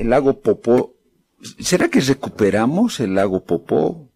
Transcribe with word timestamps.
el 0.00 0.08
lago 0.08 0.40
Popó, 0.40 0.96
¿será 1.58 1.88
que 1.90 2.00
recuperamos 2.00 3.00
el 3.00 3.14
lago 3.14 3.44
Popó? 3.44 4.10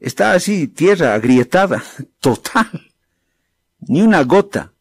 Está 0.00 0.32
así, 0.32 0.66
tierra 0.66 1.14
agrietada, 1.14 1.80
total. 2.18 2.92
Ni 3.78 4.02
una 4.02 4.24
gota. 4.24 4.72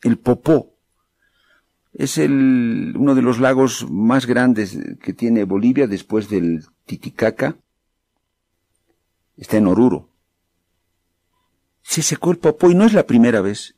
El 0.00 0.16
Popó. 0.18 0.76
Es 1.92 2.18
el, 2.18 2.94
uno 2.96 3.16
de 3.16 3.22
los 3.22 3.40
lagos 3.40 3.90
más 3.90 4.26
grandes 4.26 4.78
que 5.02 5.12
tiene 5.12 5.42
Bolivia 5.42 5.88
después 5.88 6.28
del 6.28 6.64
Titicaca. 6.84 7.56
Está 9.36 9.56
en 9.56 9.66
Oruro. 9.66 10.08
Se 11.82 12.00
secó 12.02 12.30
el 12.30 12.38
Popó 12.38 12.70
y 12.70 12.76
no 12.76 12.84
es 12.84 12.92
la 12.92 13.06
primera 13.06 13.40
vez. 13.40 13.74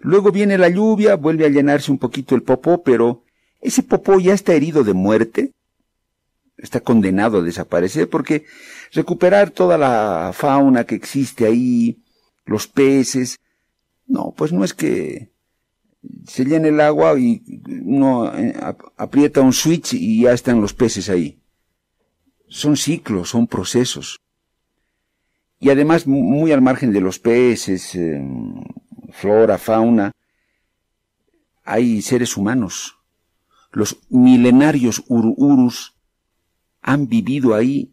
Luego 0.00 0.32
viene 0.32 0.58
la 0.58 0.68
lluvia, 0.68 1.14
vuelve 1.14 1.46
a 1.46 1.48
llenarse 1.48 1.92
un 1.92 1.98
poquito 1.98 2.34
el 2.34 2.42
Popó, 2.42 2.82
pero 2.82 3.24
ese 3.60 3.82
Popó 3.82 4.20
ya 4.20 4.34
está 4.34 4.54
herido 4.54 4.84
de 4.84 4.94
muerte 4.94 5.52
está 6.58 6.80
condenado 6.80 7.38
a 7.38 7.42
desaparecer 7.42 8.08
porque 8.10 8.44
recuperar 8.92 9.50
toda 9.50 9.78
la 9.78 10.32
fauna 10.34 10.84
que 10.84 10.96
existe 10.96 11.46
ahí, 11.46 12.02
los 12.44 12.66
peces, 12.66 13.38
no, 14.06 14.34
pues 14.36 14.52
no 14.52 14.64
es 14.64 14.74
que 14.74 15.30
se 16.26 16.44
llene 16.44 16.68
el 16.68 16.80
agua 16.80 17.18
y 17.18 17.42
uno 17.84 18.34
eh, 18.36 18.54
aprieta 18.96 19.40
un 19.40 19.52
switch 19.52 19.94
y 19.94 20.22
ya 20.22 20.32
están 20.32 20.60
los 20.60 20.74
peces 20.74 21.08
ahí. 21.08 21.40
Son 22.48 22.76
ciclos, 22.76 23.30
son 23.30 23.46
procesos. 23.46 24.20
Y 25.60 25.70
además, 25.70 26.06
muy 26.06 26.52
al 26.52 26.62
margen 26.62 26.92
de 26.92 27.00
los 27.00 27.18
peces, 27.18 27.94
em, 27.94 28.62
flora, 29.10 29.58
fauna, 29.58 30.12
hay 31.64 32.00
seres 32.00 32.36
humanos. 32.36 32.97
Los 33.70 33.98
milenarios 34.08 35.04
ururus 35.08 35.94
han 36.80 37.08
vivido 37.08 37.54
ahí, 37.54 37.92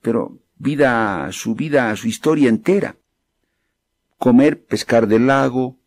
pero 0.00 0.38
vida, 0.56 1.28
su 1.32 1.54
vida, 1.54 1.94
su 1.96 2.08
historia 2.08 2.48
entera. 2.48 2.96
Comer, 4.16 4.64
pescar 4.64 5.06
del 5.06 5.26
lago, 5.26 5.78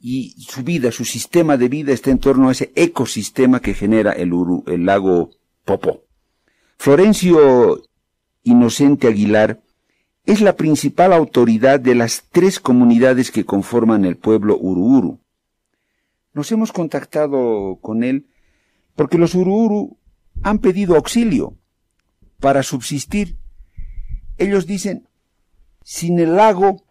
y 0.00 0.34
su 0.48 0.62
vida, 0.62 0.92
su 0.92 1.04
sistema 1.04 1.56
de 1.56 1.68
vida 1.68 1.92
está 1.92 2.10
en 2.10 2.18
torno 2.18 2.48
a 2.48 2.52
ese 2.52 2.72
ecosistema 2.76 3.60
que 3.60 3.74
genera 3.74 4.12
el, 4.12 4.32
el 4.66 4.86
lago 4.86 5.30
Popo. 5.64 6.04
Florencio 6.78 7.82
Inocente 8.42 9.08
Aguilar 9.08 9.60
es 10.24 10.40
la 10.40 10.56
principal 10.56 11.12
autoridad 11.12 11.80
de 11.80 11.94
las 11.94 12.24
tres 12.30 12.60
comunidades 12.60 13.30
que 13.30 13.44
conforman 13.44 14.04
el 14.04 14.16
pueblo 14.16 14.56
Ururu. 14.56 15.20
Nos 16.32 16.52
hemos 16.52 16.72
contactado 16.72 17.78
con 17.80 18.04
él 18.04 18.28
porque 18.94 19.18
los 19.18 19.34
Ururu 19.34 19.98
han 20.42 20.58
pedido 20.58 20.96
auxilio 20.96 21.56
para 22.40 22.62
subsistir. 22.62 23.38
Ellos 24.36 24.66
dicen, 24.66 25.08
sin 25.82 26.18
el 26.18 26.36
lago 26.36 26.84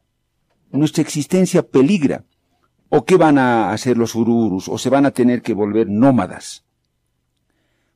nuestra 0.71 1.01
existencia 1.01 1.63
peligra. 1.63 2.25
¿O 2.89 3.03
qué 3.03 3.17
van 3.17 3.37
a 3.37 3.71
hacer 3.71 3.97
los 3.97 4.15
Ururus? 4.15 4.69
¿O 4.69 4.77
se 4.77 4.89
van 4.89 5.05
a 5.05 5.11
tener 5.11 5.41
que 5.41 5.53
volver 5.53 5.89
nómadas? 5.89 6.63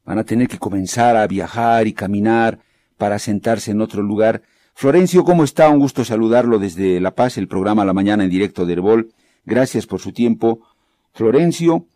Van 0.03 0.17
a 0.17 0.25
tener 0.25 0.47
que 0.47 0.59
comenzar 0.59 1.15
a 1.15 1.27
viajar 1.27 1.87
y 1.87 1.93
caminar 1.93 2.59
para 2.97 3.17
sentarse 3.19 3.71
en 3.71 3.81
otro 3.81 4.03
lugar. 4.03 4.41
Florencio, 4.73 5.23
¿cómo 5.23 5.43
está? 5.43 5.69
Un 5.69 5.79
gusto 5.79 6.03
saludarlo 6.03 6.59
desde 6.59 6.99
La 6.99 7.15
Paz, 7.15 7.37
el 7.37 7.47
programa 7.47 7.85
La 7.85 7.93
Mañana 7.93 8.23
en 8.23 8.29
directo 8.29 8.65
de 8.65 8.73
Herbol. 8.73 9.13
Gracias 9.45 9.87
por 9.87 10.01
su 10.01 10.11
tiempo. 10.11 10.61
Florencio, 11.13 11.87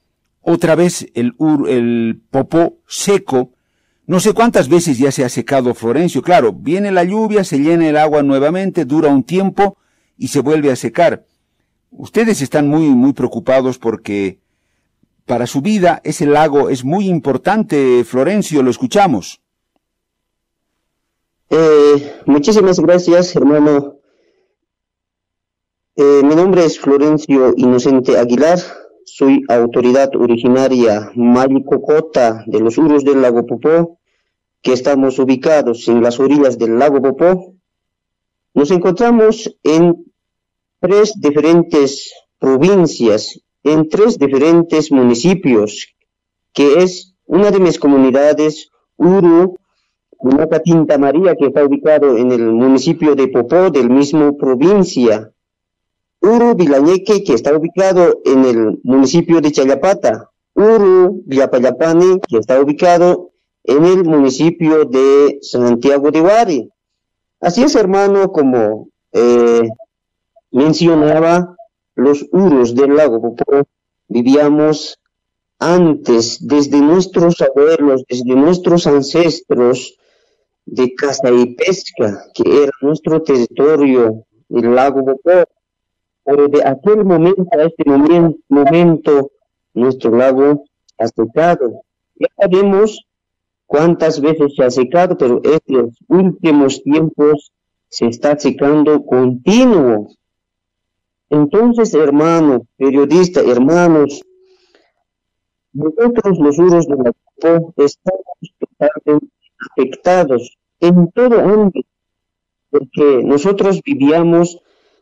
otra 0.41 0.75
vez 0.75 1.07
el, 1.15 1.33
ur, 1.37 1.69
el 1.69 2.21
popó 2.29 2.77
seco. 2.87 3.51
No 4.05 4.19
sé 4.19 4.33
cuántas 4.33 4.69
veces 4.69 4.99
ya 4.99 5.11
se 5.11 5.25
ha 5.25 5.29
secado 5.29 5.73
Florencio. 5.73 6.21
Claro, 6.21 6.53
viene 6.53 6.91
la 6.91 7.03
lluvia, 7.03 7.43
se 7.43 7.57
llena 7.57 7.89
el 7.89 7.97
agua 7.97 8.21
nuevamente, 8.21 8.85
dura 8.85 9.09
un 9.09 9.23
tiempo 9.23 9.77
y 10.17 10.27
se 10.27 10.41
vuelve 10.41 10.71
a 10.71 10.75
secar. 10.75 11.25
Ustedes 11.89 12.41
están 12.41 12.67
muy, 12.67 12.87
muy 12.89 13.13
preocupados 13.13 13.79
porque 13.79 14.39
para 15.25 15.47
su 15.47 15.61
vida 15.61 16.01
ese 16.03 16.27
lago 16.27 16.69
es 16.69 16.83
muy 16.83 17.07
importante. 17.07 18.03
Florencio, 18.03 18.61
lo 18.61 18.69
escuchamos. 18.69 19.41
Eh, 21.49 22.21
muchísimas 22.27 22.79
gracias, 22.79 23.35
hermano. 23.35 23.95
Eh, 25.95 26.21
mi 26.23 26.35
nombre 26.35 26.65
es 26.65 26.79
Florencio 26.79 27.53
Inocente 27.57 28.17
Aguilar 28.17 28.59
soy 29.05 29.43
autoridad 29.47 30.15
originaria 30.15 31.11
Cocota 31.65 32.43
de 32.47 32.59
los 32.59 32.77
Uros 32.77 33.03
del 33.05 33.21
lago 33.21 33.45
Popó, 33.45 33.99
que 34.61 34.73
estamos 34.73 35.19
ubicados 35.19 35.87
en 35.87 36.01
las 36.01 36.19
orillas 36.19 36.57
del 36.57 36.79
lago 36.79 37.01
Popó. 37.01 37.53
Nos 38.55 38.71
encontramos 38.71 39.55
en 39.63 40.05
tres 40.79 41.13
diferentes 41.19 42.11
provincias, 42.39 43.39
en 43.63 43.89
tres 43.89 44.17
diferentes 44.17 44.91
municipios, 44.91 45.95
que 46.51 46.83
es 46.83 47.15
una 47.25 47.51
de 47.51 47.59
mis 47.59 47.77
comunidades, 47.77 48.71
Uru, 48.97 49.55
una 50.17 50.47
Tinta 50.47 50.97
María, 50.97 51.35
que 51.35 51.47
está 51.47 51.63
ubicado 51.63 52.17
en 52.17 52.31
el 52.31 52.51
municipio 52.51 53.15
de 53.15 53.27
Popó, 53.27 53.69
del 53.69 53.89
mismo 53.89 54.35
provincia, 54.35 55.31
Uru 56.25 56.55
Vilañeque, 56.55 57.23
que 57.23 57.33
está 57.33 57.55
ubicado 57.55 58.19
en 58.25 58.45
el 58.45 58.79
municipio 58.83 59.41
de 59.41 59.51
Chayapata, 59.51 60.31
Uru 60.55 61.21
Villapayapani, 61.27 62.19
que 62.27 62.37
está 62.39 62.59
ubicado 62.59 63.31
en 63.63 63.85
el 63.85 64.03
municipio 64.03 64.85
de 64.85 65.37
Santiago 65.41 66.09
de 66.09 66.21
Guari. 66.21 66.69
Así 67.39 67.61
es, 67.61 67.75
hermano, 67.75 68.31
como 68.31 68.89
eh, 69.11 69.69
mencionaba, 70.51 71.55
los 71.93 72.25
Urus 72.31 72.73
del 72.73 72.95
lago 72.95 73.21
Popó 73.21 73.67
vivíamos 74.07 74.99
antes, 75.59 76.39
desde 76.41 76.81
nuestros 76.81 77.39
abuelos, 77.41 78.03
desde 78.09 78.35
nuestros 78.35 78.87
ancestros 78.87 79.95
de 80.65 80.93
caza 80.95 81.31
y 81.31 81.53
pesca, 81.53 82.25
que 82.33 82.63
era 82.63 82.71
nuestro 82.81 83.21
territorio, 83.21 84.25
el 84.49 84.73
lago 84.73 85.05
Popó, 85.05 85.45
pero 86.25 86.47
de 86.47 86.63
aquel 86.65 87.05
momento 87.05 87.47
a 87.51 87.63
este 87.63 87.83
momento, 88.49 89.31
nuestro 89.75 90.15
lago 90.17 90.63
ha 90.97 91.07
secado. 91.07 91.81
Ya 92.15 92.27
sabemos 92.35 93.05
cuántas 93.67 94.19
veces 94.19 94.55
se 94.55 94.63
ha 94.63 94.71
secado, 94.71 95.15
pero 95.17 95.39
estos 95.43 95.95
últimos 96.07 96.81
tiempos 96.81 97.51
se 97.89 98.07
está 98.07 98.37
secando 98.39 99.05
continuo. 99.05 100.09
Entonces, 101.29 101.93
hermano, 101.93 102.65
periodista, 102.75 103.41
hermanos, 103.41 104.21
nosotros 105.73 106.39
los 106.39 106.57
uros 106.57 106.87
de 106.87 106.95
la 106.95 107.11
estamos 107.77 108.23
totalmente 108.59 109.27
afectados 109.69 110.57
en 110.79 111.11
todo 111.11 111.39
ámbito, 111.39 111.87
porque 112.71 113.21
nosotros 113.23 113.81
vivíamos 113.83 114.59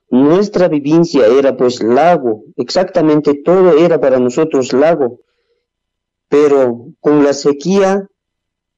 nuestra 0.10 0.68
vivencia 0.68 1.26
era 1.28 1.58
pues 1.58 1.82
lago, 1.82 2.44
exactamente 2.56 3.34
todo 3.44 3.72
era 3.78 4.00
para 4.00 4.20
nosotros 4.20 4.74
lago, 4.74 5.22
pero 6.30 6.88
con 7.00 7.24
la 7.24 7.34
sequía 7.34 8.08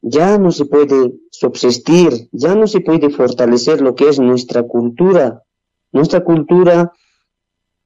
ya 0.02 0.38
no 0.38 0.52
se 0.52 0.66
puede 0.66 1.14
subsistir, 1.32 2.30
ya 2.32 2.56
no 2.56 2.68
se 2.68 2.82
puede 2.82 3.10
fortalecer 3.10 3.82
lo 3.82 3.96
que 3.96 4.10
es 4.10 4.20
nuestra 4.20 4.64
cultura, 4.64 5.44
nuestra 5.92 6.24
cultura 6.24 6.94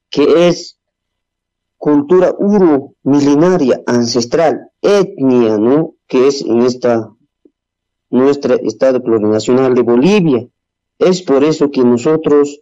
que 0.10 0.48
es 0.48 0.80
cultura 1.78 2.36
uro 2.38 2.96
milenaria, 3.04 3.82
ancestral, 3.88 4.70
etnia, 4.82 5.58
¿no? 5.58 5.96
Que 6.08 6.28
es 6.28 6.42
en 6.42 6.62
esta, 6.62 7.10
nuestro 8.10 8.56
estado 8.56 9.02
plurinacional 9.02 9.74
de 9.74 9.82
Bolivia. 9.82 10.48
Es 11.00 11.22
por 11.22 11.44
eso 11.44 11.72
que 11.72 11.84
nosotros 11.84 12.60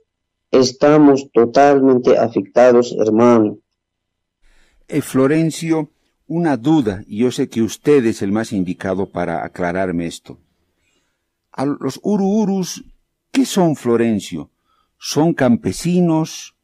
Estamos 0.51 1.29
totalmente 1.33 2.17
afectados, 2.17 2.95
hermano. 2.97 3.59
Eh, 4.87 5.01
Florencio, 5.01 5.91
una 6.27 6.55
duda, 6.55 7.03
y 7.07 7.19
yo 7.19 7.31
sé 7.31 7.49
que 7.49 7.61
usted 7.61 8.05
es 8.05 8.21
el 8.21 8.31
más 8.31 8.53
indicado 8.53 9.11
para 9.11 9.43
aclararme 9.43 10.05
esto. 10.05 10.39
A 11.51 11.65
los 11.65 11.99
uruurus, 12.03 12.85
¿qué 13.31 13.45
son, 13.45 13.75
Florencio? 13.75 14.49
¿Son 14.97 15.33
campesinos? 15.33 16.55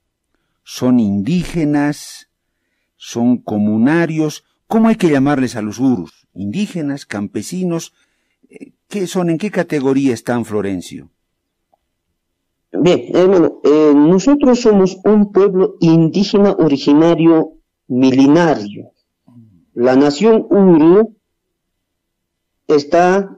¿Son 0.63 0.99
indígenas? 0.99 2.29
¿Son 2.95 3.37
comunarios? 3.37 4.45
¿Cómo 4.67 4.87
hay 4.87 4.95
que 4.95 5.09
llamarles 5.09 5.55
a 5.55 5.61
los 5.61 5.79
urus? 5.79 6.27
¿Indígenas? 6.33 7.05
¿Campesinos? 7.05 7.93
Eh, 8.49 8.71
¿Qué 8.87 9.07
son? 9.07 9.29
¿En 9.29 9.37
qué 9.37 9.51
categoría 9.51 10.13
están, 10.13 10.45
Florencio? 10.45 11.12
Bien, 12.73 13.05
hermano, 13.13 13.61
eh, 13.63 13.93
nosotros 13.95 14.59
somos 14.61 14.97
un 15.03 15.31
pueblo 15.31 15.75
indígena 15.79 16.51
originario 16.51 17.53
milenario. 17.87 18.91
la 19.75 19.95
nación 19.95 20.47
Uru 20.49 21.15
está, 22.67 23.37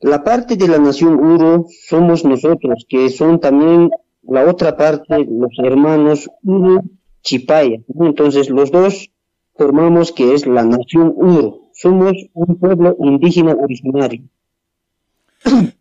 la 0.00 0.22
parte 0.22 0.56
de 0.56 0.68
la 0.68 0.78
nación 0.78 1.14
Uru 1.14 1.66
somos 1.88 2.24
nosotros, 2.24 2.86
que 2.88 3.08
son 3.08 3.40
también 3.40 3.90
la 4.22 4.44
otra 4.44 4.76
parte, 4.76 5.24
los 5.24 5.52
hermanos 5.58 6.30
Uru 6.44 6.82
Chipaya. 7.22 7.80
Entonces 8.00 8.50
los 8.50 8.70
dos 8.70 9.10
formamos 9.54 10.12
que 10.12 10.34
es 10.34 10.46
la 10.46 10.64
nación 10.64 11.12
Uru. 11.16 11.70
Somos 11.72 12.12
un 12.34 12.56
pueblo 12.56 12.96
indígena 13.00 13.52
originario. 13.52 14.22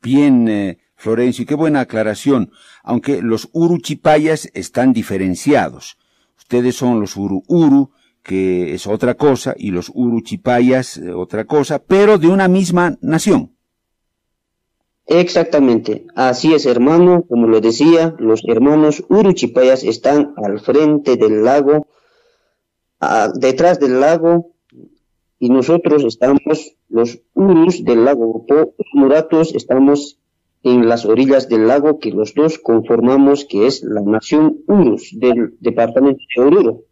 Bien, 0.01 0.47
eh, 0.47 0.77
Florencio, 0.97 1.45
qué 1.45 1.55
buena 1.55 1.81
aclaración. 1.81 2.51
Aunque 2.83 3.21
los 3.21 3.49
Uru 3.53 3.77
Chipayas 3.77 4.49
están 4.53 4.93
diferenciados. 4.93 5.97
Ustedes 6.37 6.75
son 6.75 6.99
los 6.99 7.15
Uru 7.15 7.43
Uru, 7.47 7.91
que 8.23 8.73
es 8.73 8.87
otra 8.87 9.13
cosa, 9.13 9.53
y 9.57 9.71
los 9.71 9.91
Uru 9.93 10.21
Chipayas 10.21 10.97
eh, 10.97 11.13
otra 11.13 11.45
cosa, 11.45 11.79
pero 11.79 12.17
de 12.17 12.27
una 12.27 12.47
misma 12.47 12.97
nación. 12.99 13.53
Exactamente, 15.05 16.05
así 16.15 16.53
es 16.53 16.65
hermano, 16.65 17.23
como 17.29 17.47
lo 17.47 17.61
decía, 17.61 18.13
los 18.19 18.43
hermanos 18.45 19.05
Uruchipayas 19.07 19.85
están 19.85 20.33
al 20.35 20.59
frente 20.59 21.15
del 21.15 21.45
lago, 21.45 21.87
detrás 23.35 23.79
del 23.79 24.01
lago, 24.01 24.51
y 25.39 25.49
nosotros 25.49 26.03
estamos, 26.03 26.75
los 26.89 27.21
Urus 27.33 27.85
del 27.85 28.03
lago 28.03 28.45
los 28.49 28.87
Muratos, 28.93 29.55
estamos 29.55 30.19
en 30.73 30.87
las 30.87 31.05
orillas 31.05 31.47
del 31.49 31.67
lago 31.67 31.99
que 31.99 32.11
los 32.11 32.33
dos 32.33 32.59
conformamos, 32.59 33.45
que 33.45 33.67
es 33.67 33.83
la 33.83 34.01
nación 34.01 34.57
Urus 34.67 35.11
del 35.13 35.57
departamento 35.59 36.23
de 36.35 36.43
Oruro. 36.43 36.83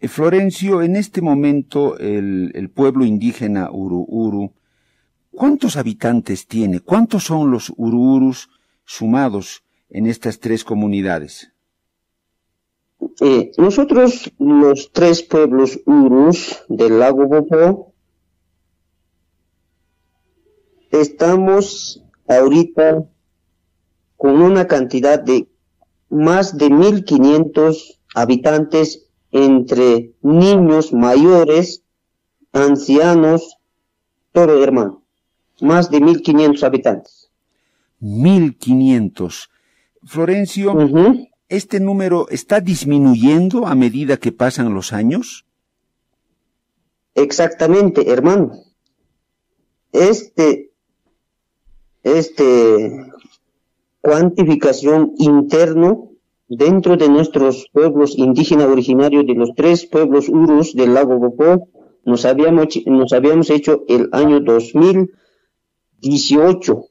Eh, 0.00 0.08
Florencio, 0.08 0.82
en 0.82 0.96
este 0.96 1.20
momento 1.20 1.98
el, 1.98 2.52
el 2.54 2.70
pueblo 2.70 3.04
indígena 3.04 3.70
Uru 3.70 4.04
Uru 4.08 4.52
¿Cuántos 5.38 5.76
habitantes 5.76 6.48
tiene? 6.48 6.80
¿Cuántos 6.80 7.22
son 7.22 7.52
los 7.52 7.72
ururus 7.76 8.50
sumados 8.84 9.62
en 9.88 10.06
estas 10.06 10.40
tres 10.40 10.64
comunidades? 10.64 11.52
Eh, 13.20 13.52
nosotros, 13.56 14.32
los 14.40 14.90
tres 14.90 15.22
pueblos 15.22 15.80
urus 15.86 16.64
del 16.68 16.98
lago 16.98 17.28
Bopó, 17.28 17.87
estamos 20.90 22.02
ahorita 22.26 23.04
con 24.16 24.42
una 24.42 24.66
cantidad 24.66 25.20
de 25.20 25.48
más 26.08 26.56
de 26.56 26.68
1.500 26.68 27.98
habitantes 28.14 29.06
entre 29.30 30.14
niños 30.22 30.92
mayores, 30.92 31.82
ancianos, 32.52 33.58
todo 34.32 34.62
hermano 34.62 34.98
más 35.60 35.90
de 35.90 35.98
1.500 35.98 36.62
habitantes. 36.62 37.30
1.500. 38.00 39.48
Florencio, 40.04 40.74
¿este 41.48 41.80
número 41.80 42.28
está 42.28 42.60
disminuyendo 42.60 43.66
a 43.66 43.74
medida 43.74 44.16
que 44.16 44.32
pasan 44.32 44.74
los 44.74 44.92
años? 44.92 45.46
Exactamente, 47.14 48.10
hermano. 48.10 48.52
Este, 49.92 50.67
este 52.02 53.12
cuantificación 54.00 55.14
interno 55.18 56.10
dentro 56.48 56.96
de 56.96 57.08
nuestros 57.08 57.68
pueblos 57.72 58.16
indígenas 58.16 58.68
originarios 58.68 59.26
de 59.26 59.34
los 59.34 59.54
tres 59.54 59.86
pueblos 59.86 60.28
urus 60.28 60.74
del 60.74 60.94
lago 60.94 61.18
Bopó, 61.18 61.68
nos 62.04 62.24
habíamos, 62.24 62.68
nos 62.86 63.12
habíamos 63.12 63.50
hecho 63.50 63.84
el 63.88 64.08
año 64.12 64.40
2000 64.40 65.10
18. 66.00 66.84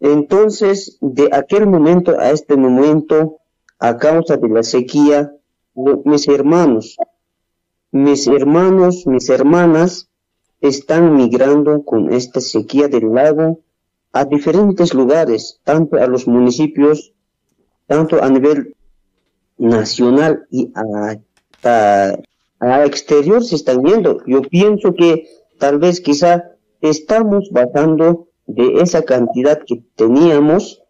Entonces, 0.00 0.98
de 1.00 1.30
aquel 1.32 1.66
momento 1.66 2.18
a 2.18 2.30
este 2.30 2.56
momento, 2.56 3.38
a 3.78 3.96
causa 3.96 4.36
de 4.36 4.48
la 4.48 4.62
sequía, 4.62 5.32
mis 6.04 6.28
hermanos, 6.28 6.96
mis 7.90 8.26
hermanos, 8.26 9.06
mis 9.06 9.28
hermanas 9.28 10.08
están 10.60 11.14
migrando 11.14 11.84
con 11.84 12.12
esta 12.12 12.40
sequía 12.40 12.88
del 12.88 13.12
lago 13.12 13.60
a 14.12 14.24
diferentes 14.24 14.94
lugares, 14.94 15.60
tanto 15.64 15.96
a 15.96 16.06
los 16.06 16.26
municipios, 16.26 17.12
tanto 17.86 18.22
a 18.22 18.28
nivel 18.30 18.74
nacional 19.58 20.46
y 20.50 20.72
a, 20.74 21.16
a, 22.60 22.84
exterior 22.84 23.44
se 23.44 23.56
están 23.56 23.82
viendo. 23.82 24.24
Yo 24.26 24.42
pienso 24.42 24.94
que 24.94 25.28
tal 25.58 25.78
vez 25.78 26.00
quizá 26.00 26.52
estamos 26.80 27.50
bajando 27.50 28.28
de 28.46 28.80
esa 28.80 29.02
cantidad 29.02 29.62
que 29.66 29.82
teníamos. 29.94 30.82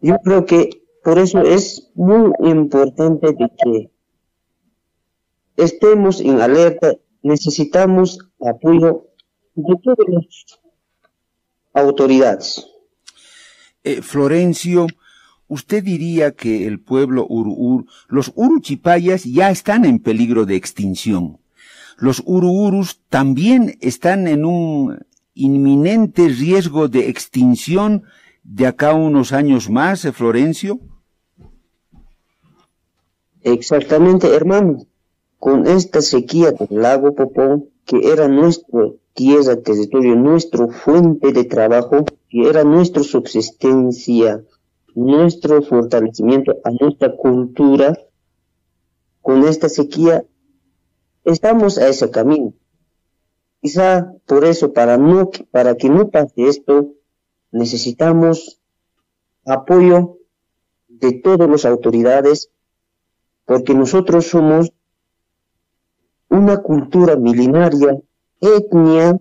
Yo 0.00 0.16
creo 0.24 0.44
que 0.44 0.82
por 1.02 1.18
eso 1.18 1.40
es 1.40 1.90
muy 1.94 2.32
importante 2.40 3.28
de 3.28 3.50
que 3.62 3.90
estemos 5.56 6.20
en 6.20 6.40
alerta, 6.40 6.94
necesitamos 7.22 8.18
apoyo 8.40 9.06
de 9.54 9.74
todas 9.82 10.06
las 10.08 10.60
autoridades. 11.72 12.66
Eh, 13.84 14.02
Florencio, 14.02 14.86
usted 15.48 15.82
diría 15.82 16.32
que 16.32 16.66
el 16.66 16.80
pueblo 16.80 17.26
Urur, 17.28 17.86
los 18.08 18.32
Uruchipayas 18.34 19.24
ya 19.24 19.50
están 19.50 19.84
en 19.84 19.98
peligro 19.98 20.46
de 20.46 20.56
extinción 20.56 21.40
los 22.00 22.22
uruurus 22.24 22.98
también 23.10 23.76
están 23.80 24.26
en 24.26 24.46
un 24.46 24.98
inminente 25.34 26.28
riesgo 26.28 26.88
de 26.88 27.10
extinción 27.10 28.04
de 28.42 28.66
acá 28.66 28.94
unos 28.94 29.32
años 29.32 29.68
más, 29.68 30.04
eh, 30.06 30.12
Florencio? 30.12 30.80
Exactamente, 33.42 34.34
hermano. 34.34 34.86
Con 35.40 35.66
esta 35.66 36.02
sequía 36.02 36.52
del 36.52 36.82
lago 36.82 37.14
Popó, 37.14 37.66
que 37.86 38.12
era 38.12 38.28
nuestra 38.28 38.90
tierra, 39.14 39.56
territorio, 39.56 40.14
nuestra 40.14 40.68
fuente 40.68 41.32
de 41.32 41.44
trabajo, 41.44 42.04
que 42.28 42.46
era 42.46 42.62
nuestra 42.62 43.02
subsistencia, 43.02 44.44
nuestro 44.94 45.62
fortalecimiento 45.62 46.58
a 46.62 46.70
nuestra 46.78 47.16
cultura, 47.16 47.98
con 49.22 49.44
esta 49.44 49.70
sequía 49.70 50.24
estamos 51.24 51.78
a 51.78 51.88
ese 51.88 52.10
camino. 52.10 52.52
Quizá 53.62 54.12
por 54.26 54.44
eso, 54.44 54.74
para, 54.74 54.98
no, 54.98 55.30
para 55.50 55.74
que 55.76 55.88
no 55.88 56.10
pase 56.10 56.48
esto, 56.48 56.92
necesitamos 57.50 58.60
apoyo 59.46 60.18
de 60.86 61.12
todas 61.12 61.48
las 61.48 61.64
autoridades, 61.64 62.50
porque 63.46 63.72
nosotros 63.72 64.26
somos 64.26 64.72
una 66.30 66.58
cultura 66.58 67.16
milenaria, 67.16 67.98
etnia 68.40 69.18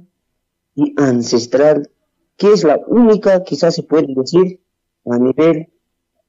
y 0.75 0.93
ancestral, 0.97 1.89
que 2.37 2.53
es 2.53 2.63
la 2.63 2.79
única, 2.87 3.43
quizás 3.43 3.75
se 3.75 3.83
puede 3.83 4.13
decir, 4.15 4.61
a 5.05 5.17
nivel 5.17 5.69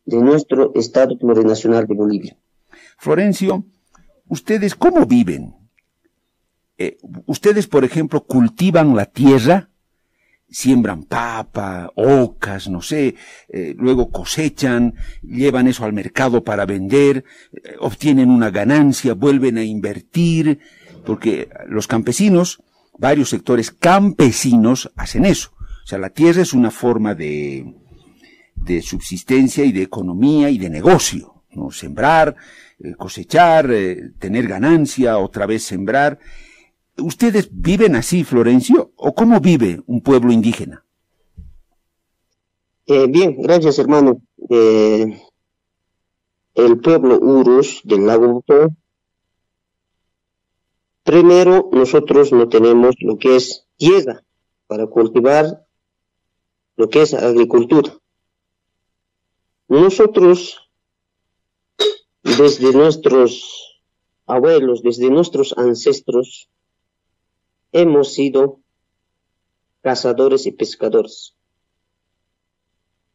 de 0.05 0.17
nuestro 0.17 0.73
Estado 0.75 1.17
plurinacional 1.17 1.87
de 1.87 1.95
Bolivia. 1.95 2.37
Florencio, 2.99 3.65
¿ustedes 4.29 4.75
cómo 4.75 5.07
viven? 5.07 5.55
Eh, 6.79 6.99
ustedes, 7.27 7.67
por 7.67 7.85
ejemplo, 7.85 8.25
cultivan 8.25 8.97
la 8.97 9.05
tierra, 9.05 9.69
siembran 10.51 11.05
papa, 11.05 11.93
ocas, 11.95 12.69
no 12.69 12.83
sé, 12.83 13.15
eh, 13.49 13.75
luego 13.79 14.11
cosechan, 14.11 14.95
llevan 15.23 15.69
eso 15.69 15.85
al 15.85 15.93
mercado 15.93 16.43
para 16.43 16.67
vender, 16.67 17.25
eh, 17.53 17.77
obtienen 17.79 18.31
una 18.31 18.51
ganancia, 18.51 19.15
vuelven 19.15 19.59
a 19.59 19.65
invertir, 19.65 20.59
porque 21.05 21.49
los 21.69 21.87
campesinos, 21.87 22.63
varios 22.99 23.31
sectores 23.31 23.71
campesinos 23.71 24.91
hacen 24.97 25.25
eso. 25.25 25.53
O 25.59 25.87
sea, 25.87 25.99
la 25.99 26.11
tierra 26.11 26.43
es 26.43 26.53
una 26.53 26.71
forma 26.71 27.15
de, 27.15 27.75
de 28.57 28.83
subsistencia 28.83 29.65
y 29.65 29.73
de 29.73 29.83
economía 29.83 30.51
y 30.51 30.59
de 30.59 30.69
negocio, 30.69 31.45
¿no? 31.53 31.71
Sembrar, 31.71 32.37
cosechar, 32.97 33.69
tener 34.19 34.47
ganancia, 34.47 35.19
otra 35.19 35.47
vez 35.47 35.65
sembrar, 35.65 36.19
¿Ustedes 37.01 37.49
viven 37.53 37.97
así, 37.97 38.25
Florencio? 38.25 38.93
¿O 38.97 39.15
cómo 39.15 39.41
vive 39.41 39.81
un 39.87 40.01
pueblo 40.01 40.33
indígena? 40.33 40.85
Eh, 42.87 43.07
bien, 43.09 43.41
gracias 43.41 43.79
hermano. 43.79 44.21
Eh, 44.49 45.21
el 46.55 46.81
pueblo 46.81 47.19
Urus 47.21 47.81
del 47.85 48.07
lago 48.07 48.43
primero 51.05 51.71
nosotros 51.73 52.33
no 52.33 52.49
tenemos 52.49 52.95
lo 53.01 53.17
que 53.19 53.37
es 53.37 53.67
tierra 53.77 54.23
para 54.67 54.87
cultivar 54.87 55.67
lo 56.77 56.89
que 56.89 57.03
es 57.03 57.15
agricultura. 57.15 57.93
Nosotros, 59.69 60.71
desde 62.23 62.73
nuestros 62.73 63.81
abuelos, 64.27 64.83
desde 64.83 65.11
nuestros 65.11 65.57
ancestros, 65.57 66.49
hemos 67.73 68.15
sido 68.15 68.61
cazadores 69.83 70.47
y 70.47 70.53
pescadores. 70.53 71.35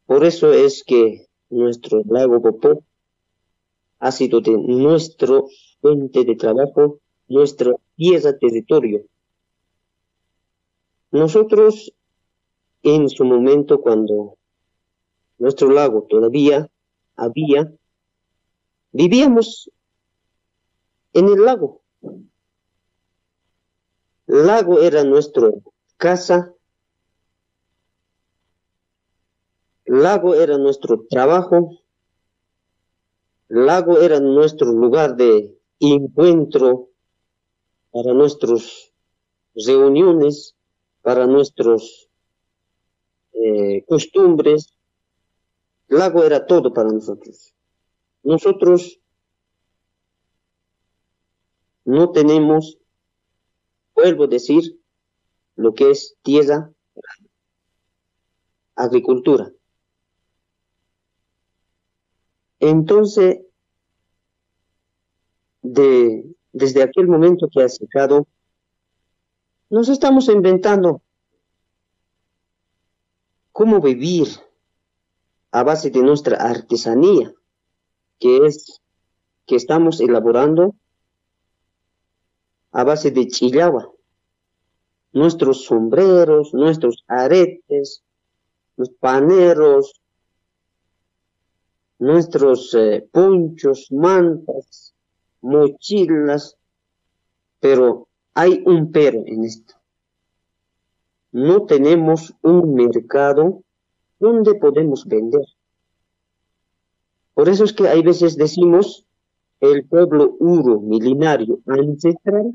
Por 0.06 0.24
eso 0.24 0.52
es 0.52 0.84
que 0.84 1.26
nuestro 1.50 2.02
lago 2.08 2.40
Popó 2.40 2.84
ha 3.98 4.12
sido 4.12 4.40
de 4.40 4.52
nuestro 4.52 5.48
fuente 5.80 6.24
de 6.24 6.36
trabajo, 6.36 7.00
nuestra 7.28 7.74
pieza 7.96 8.38
territorio. 8.38 9.04
Nosotros, 11.10 11.92
en 12.82 13.08
su 13.08 13.24
momento, 13.24 13.80
cuando 13.80 14.36
nuestro 15.38 15.70
lago 15.70 16.06
todavía 16.08 16.68
había, 17.16 17.72
vivíamos 18.92 19.70
en 21.12 21.28
el 21.28 21.44
lago. 21.44 21.82
Lago 24.26 24.80
era 24.80 25.04
nuestra 25.04 25.50
casa, 25.96 26.52
lago 29.84 30.34
era 30.34 30.58
nuestro 30.58 31.06
trabajo, 31.08 31.78
lago 33.48 34.00
era 34.00 34.18
nuestro 34.18 34.72
lugar 34.72 35.16
de 35.16 35.56
encuentro 35.78 36.90
para 37.92 38.12
nuestras 38.12 38.92
reuniones, 39.54 40.56
para 41.02 41.26
nuestras 41.26 42.08
eh, 43.32 43.84
costumbres. 43.86 44.74
Lago 45.88 46.24
era 46.24 46.46
todo 46.46 46.72
para 46.72 46.90
nosotros. 46.90 47.54
Nosotros 48.24 49.00
no 51.84 52.10
tenemos, 52.10 52.76
vuelvo 53.96 54.24
a 54.24 54.28
decir, 54.28 54.78
lo 55.56 55.74
que 55.74 55.90
es 55.90 56.16
tierra, 56.22 56.70
agricultura. 58.76 59.50
Entonces, 62.60 63.40
de, 65.62 66.24
desde 66.52 66.82
aquel 66.82 67.08
momento 67.08 67.48
que 67.50 67.62
ha 67.62 67.68
secado, 67.68 68.28
nos 69.70 69.88
estamos 69.88 70.28
inventando 70.28 71.02
cómo 73.50 73.80
vivir 73.80 74.28
a 75.50 75.62
base 75.62 75.90
de 75.90 76.02
nuestra 76.02 76.36
artesanía, 76.36 77.32
que 78.20 78.46
es 78.46 78.80
que 79.46 79.56
estamos 79.56 80.00
elaborando 80.00 80.74
a 82.76 82.84
base 82.84 83.10
de 83.10 83.26
chillagua. 83.26 83.90
Nuestros 85.12 85.64
sombreros, 85.64 86.52
nuestros 86.52 87.04
aretes, 87.08 88.02
los 88.76 88.90
paneros, 88.90 89.98
nuestros 91.98 92.74
eh, 92.74 93.08
ponchos, 93.10 93.90
mantas, 93.90 94.94
mochilas, 95.40 96.58
pero 97.60 98.08
hay 98.34 98.62
un 98.66 98.92
pero 98.92 99.22
en 99.24 99.44
esto. 99.44 99.74
No 101.32 101.64
tenemos 101.64 102.34
un 102.42 102.74
mercado 102.74 103.62
donde 104.18 104.54
podemos 104.54 105.06
vender. 105.06 105.46
Por 107.32 107.48
eso 107.48 107.64
es 107.64 107.72
que 107.72 107.88
hay 107.88 108.02
veces 108.02 108.36
decimos 108.36 109.06
el 109.60 109.86
pueblo 109.86 110.36
uro 110.38 110.80
milenario 110.80 111.60
ancestral 111.66 112.52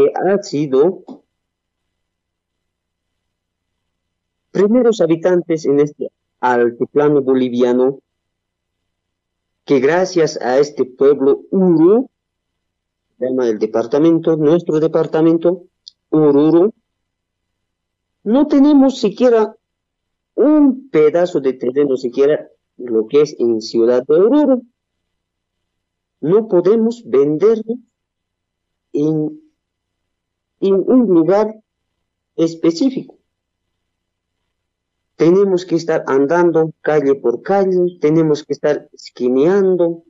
que 0.00 0.12
ha 0.14 0.42
sido 0.42 1.04
primeros 4.50 5.00
habitantes 5.00 5.66
en 5.66 5.80
este 5.80 6.10
altiplano 6.40 7.20
boliviano 7.20 8.00
que 9.64 9.78
gracias 9.78 10.40
a 10.40 10.58
este 10.58 10.84
pueblo 10.84 11.42
Uru, 11.50 12.08
llama 13.18 13.46
el 13.48 13.58
departamento, 13.58 14.36
nuestro 14.36 14.80
departamento, 14.80 15.64
Ururu, 16.08 16.72
no 18.24 18.46
tenemos 18.46 18.98
siquiera 18.98 19.54
un 20.34 20.88
pedazo 20.88 21.40
de 21.40 21.52
terreno, 21.52 21.96
siquiera 21.96 22.48
lo 22.78 23.06
que 23.06 23.20
es 23.20 23.36
en 23.38 23.60
Ciudad 23.60 24.04
de 24.06 24.14
Oruro. 24.14 24.62
No 26.20 26.48
podemos 26.48 27.02
venderlo 27.06 27.76
en, 28.92 29.49
en 30.60 30.74
un 30.74 31.06
lugar 31.08 31.54
específico. 32.36 33.18
Tenemos 35.16 35.66
que 35.66 35.74
estar 35.76 36.04
andando 36.06 36.72
calle 36.80 37.14
por 37.14 37.42
calle, 37.42 37.98
tenemos 38.00 38.44
que 38.44 38.52
estar 38.54 38.88
esquineando. 38.92 40.04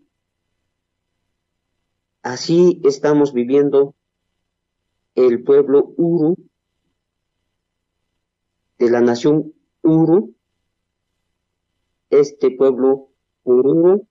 Así 2.23 2.81
estamos 2.85 3.33
viviendo 3.33 3.95
el 5.15 5.43
pueblo 5.43 5.95
Uru, 5.97 6.37
de 8.79 8.91
la 8.91 9.01
nación 9.01 9.53
Uru, 9.83 10.35
este 12.11 12.51
pueblo 12.53 13.09
Uru, 13.45 14.07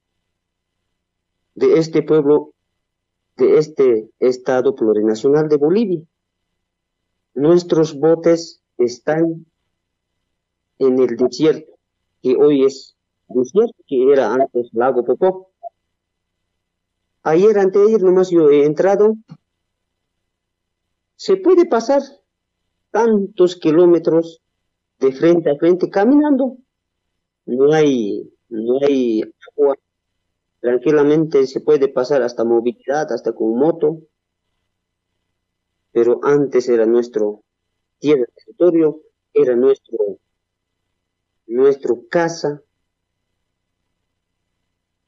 de 1.56 1.80
este 1.80 2.04
pueblo, 2.04 2.54
de 3.38 3.58
este 3.58 4.10
estado 4.20 4.76
plurinacional 4.76 5.48
de 5.48 5.58
Bolivia. 5.58 6.02
Nuestros 7.40 7.98
botes 7.98 8.62
están 8.78 9.46
en 10.78 11.00
el 11.00 11.16
desierto, 11.16 11.72
que 12.22 12.36
hoy 12.36 12.66
es 12.66 12.98
desierto, 13.30 13.82
que 13.88 14.12
era 14.12 14.34
antes 14.34 14.68
lago 14.74 15.06
Popó. 15.06 15.50
Ayer, 17.24 17.58
anteayer, 17.58 18.02
nomás 18.02 18.30
yo 18.30 18.50
he 18.50 18.66
entrado. 18.66 19.16
Se 21.16 21.38
puede 21.38 21.66
pasar 21.66 22.02
tantos 22.92 23.56
kilómetros 23.56 24.42
de 25.00 25.14
frente 25.14 25.50
a 25.52 25.56
frente 25.56 25.90
caminando. 25.90 26.58
No 27.46 27.72
hay, 27.72 28.34
no 28.50 28.80
hay 28.82 29.24
agua. 29.56 29.78
Tranquilamente 30.60 31.48
se 31.48 31.62
puede 31.62 31.88
pasar 31.88 32.22
hasta 32.22 32.44
movilidad, 32.44 33.10
hasta 33.14 33.32
con 33.32 33.58
moto. 33.58 34.00
Pero 36.00 36.22
antes 36.24 36.70
era 36.70 36.86
nuestro 36.86 37.44
tierra, 38.00 38.24
territorio, 38.34 39.02
era 39.34 39.54
nuestro 39.58 39.98
nuestro 41.46 42.08
casa 42.10 42.62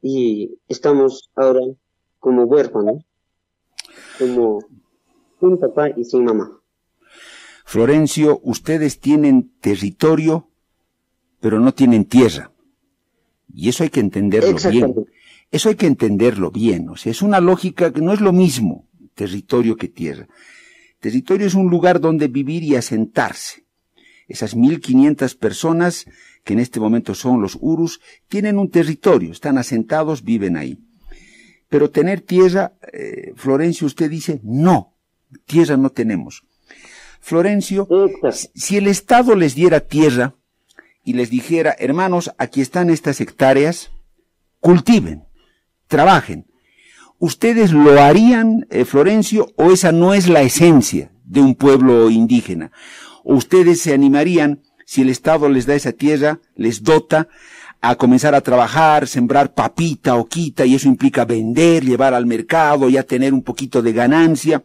y 0.02 0.58
estamos 0.68 1.30
ahora 1.34 1.62
como 2.18 2.44
huérfanos, 2.44 3.06
como 4.18 4.58
sin 5.40 5.56
papá 5.56 5.88
y 5.96 6.04
sin 6.04 6.26
mamá. 6.26 6.60
Florencio, 7.64 8.38
ustedes 8.44 9.00
tienen 9.00 9.50
territorio, 9.60 10.50
pero 11.40 11.58
no 11.58 11.72
tienen 11.72 12.04
tierra. 12.04 12.52
Y 13.54 13.70
eso 13.70 13.82
hay 13.82 13.88
que 13.88 14.00
entenderlo 14.00 14.58
bien. 14.70 14.94
Eso 15.50 15.70
hay 15.70 15.76
que 15.76 15.86
entenderlo 15.86 16.50
bien. 16.50 16.90
O 16.90 16.96
sea, 16.96 17.12
es 17.12 17.22
una 17.22 17.40
lógica 17.40 17.94
que 17.94 18.02
no 18.02 18.12
es 18.12 18.20
lo 18.20 18.34
mismo 18.34 18.90
territorio 19.14 19.76
que 19.76 19.88
tierra. 19.88 20.28
Territorio 21.02 21.48
es 21.48 21.54
un 21.54 21.68
lugar 21.68 21.98
donde 21.98 22.28
vivir 22.28 22.62
y 22.62 22.76
asentarse. 22.76 23.64
Esas 24.28 24.54
1500 24.54 25.34
personas 25.34 26.06
que 26.44 26.52
en 26.52 26.60
este 26.60 26.78
momento 26.78 27.16
son 27.16 27.42
los 27.42 27.58
Urus, 27.60 28.00
tienen 28.28 28.56
un 28.56 28.70
territorio, 28.70 29.32
están 29.32 29.58
asentados, 29.58 30.22
viven 30.22 30.56
ahí. 30.56 30.78
Pero 31.68 31.90
tener 31.90 32.20
tierra, 32.20 32.74
eh, 32.92 33.32
Florencio, 33.34 33.88
usted 33.88 34.08
dice, 34.08 34.40
no, 34.44 34.94
tierra 35.44 35.76
no 35.76 35.90
tenemos. 35.90 36.44
Florencio, 37.20 37.88
si 38.54 38.76
el 38.76 38.86
Estado 38.86 39.34
les 39.34 39.56
diera 39.56 39.80
tierra 39.80 40.36
y 41.02 41.14
les 41.14 41.30
dijera, 41.30 41.74
hermanos, 41.80 42.32
aquí 42.38 42.60
están 42.60 42.90
estas 42.90 43.20
hectáreas, 43.20 43.90
cultiven, 44.60 45.24
trabajen, 45.88 46.46
¿ustedes 47.22 47.70
lo 47.70 48.02
harían, 48.02 48.66
eh, 48.68 48.84
Florencio, 48.84 49.46
o 49.54 49.70
esa 49.70 49.92
no 49.92 50.12
es 50.12 50.28
la 50.28 50.42
esencia 50.42 51.12
de 51.24 51.40
un 51.40 51.54
pueblo 51.54 52.10
indígena? 52.10 52.72
¿O 53.22 53.34
ustedes 53.34 53.80
se 53.80 53.94
animarían 53.94 54.62
si 54.84 55.02
el 55.02 55.08
Estado 55.08 55.48
les 55.48 55.64
da 55.66 55.76
esa 55.76 55.92
tierra, 55.92 56.40
les 56.56 56.82
dota 56.82 57.28
a 57.80 57.94
comenzar 57.94 58.34
a 58.34 58.40
trabajar, 58.40 59.06
sembrar 59.06 59.54
papita 59.54 60.16
o 60.16 60.26
quita, 60.26 60.66
y 60.66 60.74
eso 60.74 60.88
implica 60.88 61.24
vender, 61.24 61.84
llevar 61.84 62.12
al 62.12 62.26
mercado, 62.26 62.88
ya 62.88 63.04
tener 63.04 63.32
un 63.32 63.44
poquito 63.44 63.82
de 63.82 63.92
ganancia. 63.92 64.64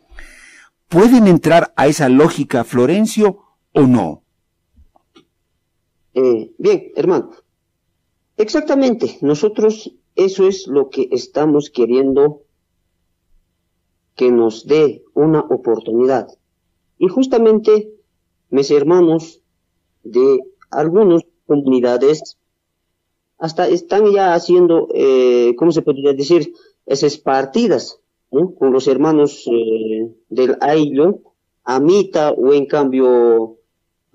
¿Pueden 0.89 1.27
entrar 1.27 1.71
a 1.75 1.85
esa 1.85 2.09
lógica, 2.09 2.63
Florencio, 2.63 3.37
o 3.73 3.81
no? 3.81 4.23
Eh, 6.15 6.55
bien, 6.57 6.91
hermano. 6.95 7.29
Exactamente, 8.35 9.19
nosotros 9.21 9.93
eso 10.15 10.47
es 10.47 10.65
lo 10.65 10.89
que 10.89 11.07
estamos 11.11 11.69
queriendo 11.69 12.46
que 14.17 14.31
nos 14.31 14.67
dé 14.67 15.03
una 15.13 15.39
oportunidad. 15.39 16.27
Y 16.97 17.07
justamente 17.07 17.89
mis 18.49 18.71
hermanos 18.71 19.41
de 20.03 20.39
algunas 20.71 21.21
comunidades 21.45 22.37
hasta 23.37 23.67
están 23.67 24.11
ya 24.11 24.33
haciendo, 24.33 24.87
eh, 24.93 25.53
¿cómo 25.57 25.71
se 25.71 25.83
podría 25.83 26.13
decir? 26.13 26.53
Esas 26.85 27.17
partidas 27.17 27.99
con 28.29 28.73
los 28.73 28.87
hermanos 28.87 29.45
eh, 29.47 30.11
del 30.29 30.57
Ailo, 30.59 31.21
Amita, 31.63 32.31
o 32.31 32.53
en 32.53 32.65
cambio 32.65 33.57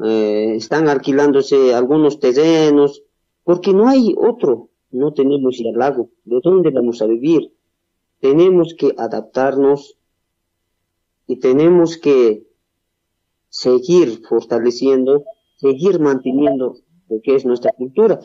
eh, 0.05 0.55
están 0.57 0.89
alquilándose 0.89 1.75
algunos 1.75 2.19
terrenos, 2.19 3.03
porque 3.45 3.73
no 3.73 3.89
hay 3.89 4.15
otro, 4.19 4.69
no 4.91 5.13
tenemos 5.13 5.59
ya 5.59 5.71
lago, 5.73 6.11
¿de 6.25 6.41
dónde 6.43 6.71
vamos 6.71 7.01
a 7.03 7.07
vivir? 7.07 7.53
Tenemos 8.23 8.77
que 8.79 8.95
adaptarnos 8.97 9.99
y 11.27 11.41
tenemos 11.41 11.97
que 11.97 12.47
seguir 13.49 14.23
fortaleciendo, 14.29 15.25
seguir 15.57 15.99
manteniendo 15.99 16.77
lo 17.09 17.21
que 17.21 17.35
es 17.35 17.45
nuestra 17.45 17.73
cultura. 17.73 18.21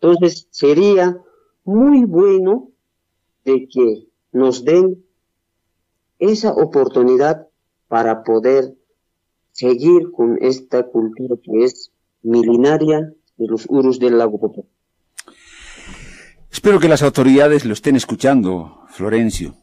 Entonces 0.00 0.48
sería 0.50 1.22
muy 1.62 2.04
bueno 2.06 2.72
de 3.44 3.68
que 3.68 4.08
nos 4.32 4.64
den 4.64 5.04
esa 6.18 6.52
oportunidad 6.52 7.46
para 7.86 8.24
poder 8.24 8.74
seguir 9.52 10.10
con 10.10 10.42
esta 10.42 10.88
cultura 10.88 11.36
que 11.40 11.62
es 11.62 11.92
milenaria 12.22 13.14
de 13.36 13.46
los 13.46 13.66
urus 13.70 14.00
del 14.00 14.18
lago 14.18 14.40
Popó. 14.40 14.66
Espero 16.56 16.80
que 16.80 16.88
las 16.88 17.02
autoridades 17.02 17.66
lo 17.66 17.74
estén 17.74 17.96
escuchando, 17.96 18.86
Florencio. 18.88 19.56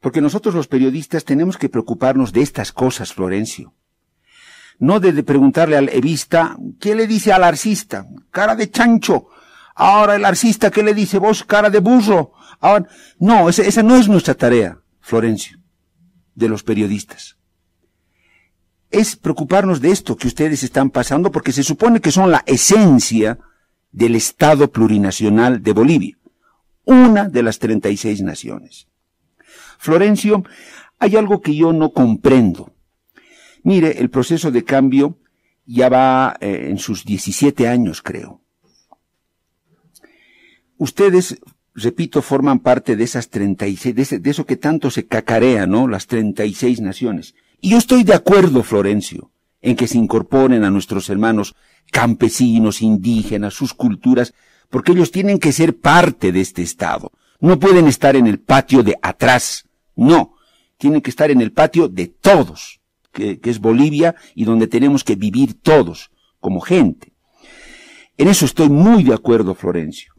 Porque 0.00 0.20
nosotros 0.20 0.54
los 0.54 0.68
periodistas 0.68 1.24
tenemos 1.24 1.58
que 1.58 1.68
preocuparnos 1.68 2.32
de 2.32 2.42
estas 2.42 2.70
cosas, 2.70 3.12
Florencio. 3.12 3.74
No 4.78 5.00
de, 5.00 5.20
preguntarle 5.24 5.76
al 5.76 5.88
evista, 5.88 6.56
¿qué 6.78 6.94
le 6.94 7.08
dice 7.08 7.32
al 7.32 7.42
arcista? 7.42 8.06
Cara 8.30 8.54
de 8.54 8.70
chancho. 8.70 9.26
Ahora 9.74 10.14
el 10.14 10.24
arcista, 10.24 10.70
¿qué 10.70 10.84
le 10.84 10.94
dice 10.94 11.18
vos? 11.18 11.42
Cara 11.42 11.70
de 11.70 11.80
burro. 11.80 12.30
Ahora, 12.60 12.86
no, 13.18 13.48
esa, 13.48 13.62
esa 13.62 13.82
no 13.82 13.96
es 13.96 14.08
nuestra 14.08 14.34
tarea, 14.34 14.78
Florencio, 15.00 15.58
de 16.36 16.48
los 16.48 16.62
periodistas. 16.62 17.36
Es 18.92 19.16
preocuparnos 19.16 19.80
de 19.80 19.90
esto 19.90 20.16
que 20.16 20.28
ustedes 20.28 20.62
están 20.62 20.88
pasando 20.90 21.32
porque 21.32 21.50
se 21.50 21.64
supone 21.64 22.00
que 22.00 22.12
son 22.12 22.30
la 22.30 22.44
esencia 22.46 23.40
del 23.96 24.14
Estado 24.14 24.70
plurinacional 24.70 25.62
de 25.62 25.72
Bolivia, 25.72 26.18
una 26.84 27.30
de 27.30 27.42
las 27.42 27.58
36 27.58 28.20
naciones. 28.20 28.88
Florencio, 29.78 30.44
hay 30.98 31.16
algo 31.16 31.40
que 31.40 31.56
yo 31.56 31.72
no 31.72 31.92
comprendo. 31.92 32.74
Mire, 33.62 33.98
el 33.98 34.10
proceso 34.10 34.50
de 34.50 34.64
cambio 34.64 35.18
ya 35.64 35.88
va 35.88 36.36
eh, 36.40 36.66
en 36.68 36.78
sus 36.78 37.06
17 37.06 37.66
años, 37.68 38.02
creo. 38.02 38.42
Ustedes, 40.76 41.40
repito, 41.74 42.20
forman 42.20 42.58
parte 42.58 42.96
de 42.96 43.04
esas 43.04 43.30
36, 43.30 43.94
de, 43.94 44.18
de 44.18 44.30
eso 44.30 44.44
que 44.44 44.56
tanto 44.56 44.90
se 44.90 45.06
cacarea, 45.06 45.66
¿no? 45.66 45.88
Las 45.88 46.06
36 46.06 46.82
naciones. 46.82 47.34
Y 47.62 47.70
yo 47.70 47.78
estoy 47.78 48.04
de 48.04 48.12
acuerdo, 48.12 48.62
Florencio, 48.62 49.30
en 49.62 49.74
que 49.74 49.88
se 49.88 49.96
incorporen 49.96 50.64
a 50.64 50.70
nuestros 50.70 51.08
hermanos 51.08 51.56
campesinos, 51.90 52.82
indígenas, 52.82 53.54
sus 53.54 53.74
culturas, 53.74 54.34
porque 54.70 54.92
ellos 54.92 55.10
tienen 55.10 55.38
que 55.38 55.52
ser 55.52 55.78
parte 55.78 56.32
de 56.32 56.40
este 56.40 56.62
Estado. 56.62 57.12
No 57.40 57.58
pueden 57.58 57.86
estar 57.86 58.16
en 58.16 58.26
el 58.26 58.38
patio 58.38 58.82
de 58.82 58.96
atrás. 59.02 59.64
No. 59.94 60.34
Tienen 60.78 61.00
que 61.00 61.10
estar 61.10 61.30
en 61.30 61.40
el 61.40 61.52
patio 61.52 61.88
de 61.88 62.06
todos, 62.06 62.80
que, 63.12 63.38
es 63.42 63.60
Bolivia 63.60 64.14
y 64.34 64.44
donde 64.44 64.66
tenemos 64.66 65.04
que 65.04 65.14
vivir 65.14 65.54
todos, 65.54 66.10
como 66.40 66.60
gente. 66.60 67.12
En 68.18 68.28
eso 68.28 68.44
estoy 68.44 68.68
muy 68.68 69.02
de 69.04 69.14
acuerdo, 69.14 69.54
Florencio. 69.54 70.12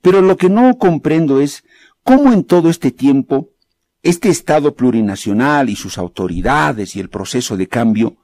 Pero 0.00 0.20
lo 0.20 0.36
que 0.36 0.50
no 0.50 0.76
comprendo 0.78 1.40
es 1.40 1.64
cómo 2.02 2.32
en 2.32 2.44
todo 2.44 2.68
este 2.68 2.90
tiempo 2.90 3.50
este 4.02 4.28
Estado 4.28 4.74
plurinacional 4.74 5.70
y 5.70 5.76
sus 5.76 5.96
autoridades 5.96 6.96
y 6.96 7.00
el 7.00 7.08
proceso 7.08 7.56
de 7.56 7.68
cambio 7.68 8.16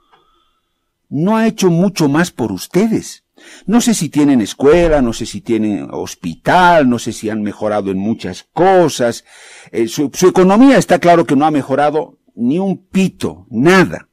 no 1.10 1.36
ha 1.36 1.46
hecho 1.46 1.70
mucho 1.70 2.08
más 2.08 2.30
por 2.30 2.52
ustedes. 2.52 3.24
No 3.66 3.80
sé 3.80 3.94
si 3.94 4.08
tienen 4.08 4.40
escuela, 4.40 5.02
no 5.02 5.12
sé 5.12 5.26
si 5.26 5.40
tienen 5.40 5.88
hospital, 5.90 6.88
no 6.88 6.98
sé 6.98 7.12
si 7.12 7.30
han 7.30 7.42
mejorado 7.42 7.90
en 7.90 7.98
muchas 7.98 8.46
cosas. 8.52 9.24
Eh, 9.72 9.88
su, 9.88 10.10
economía 10.28 10.78
está 10.78 10.98
claro 10.98 11.26
que 11.26 11.36
no 11.36 11.46
ha 11.46 11.50
mejorado 11.50 12.18
ni 12.34 12.58
un 12.58 12.86
pito, 12.86 13.46
nada. 13.50 14.08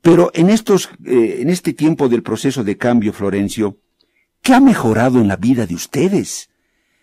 Pero 0.00 0.30
en 0.34 0.50
estos, 0.50 0.90
eh, 1.06 1.38
en 1.40 1.48
este 1.48 1.72
tiempo 1.72 2.08
del 2.08 2.22
proceso 2.22 2.64
de 2.64 2.76
cambio, 2.76 3.12
Florencio, 3.12 3.78
¿qué 4.42 4.54
ha 4.54 4.60
mejorado 4.60 5.18
en 5.20 5.28
la 5.28 5.36
vida 5.36 5.66
de 5.66 5.74
ustedes? 5.74 6.50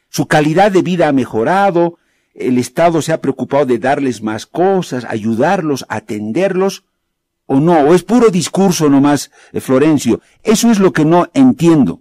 Su 0.10 0.28
calidad 0.28 0.72
de 0.72 0.82
vida 0.82 1.08
ha 1.08 1.14
mejorado, 1.14 1.98
el 2.34 2.58
Estado 2.58 3.02
se 3.02 3.14
ha 3.14 3.22
preocupado 3.22 3.66
de 3.66 3.80
darles 3.80 4.22
más 4.22 4.46
cosas, 4.46 5.06
ayudarlos, 5.06 5.86
atenderlos, 5.90 6.86
o 7.52 7.60
no, 7.60 7.76
o 7.88 7.94
es 7.94 8.04
puro 8.04 8.30
discurso 8.30 8.90
nomás, 8.90 9.30
eh, 9.52 9.60
Florencio. 9.60 10.22
Eso 10.42 10.72
es 10.72 10.80
lo 10.80 10.94
que 10.96 11.04
no 11.04 11.28
entiendo. 11.34 12.00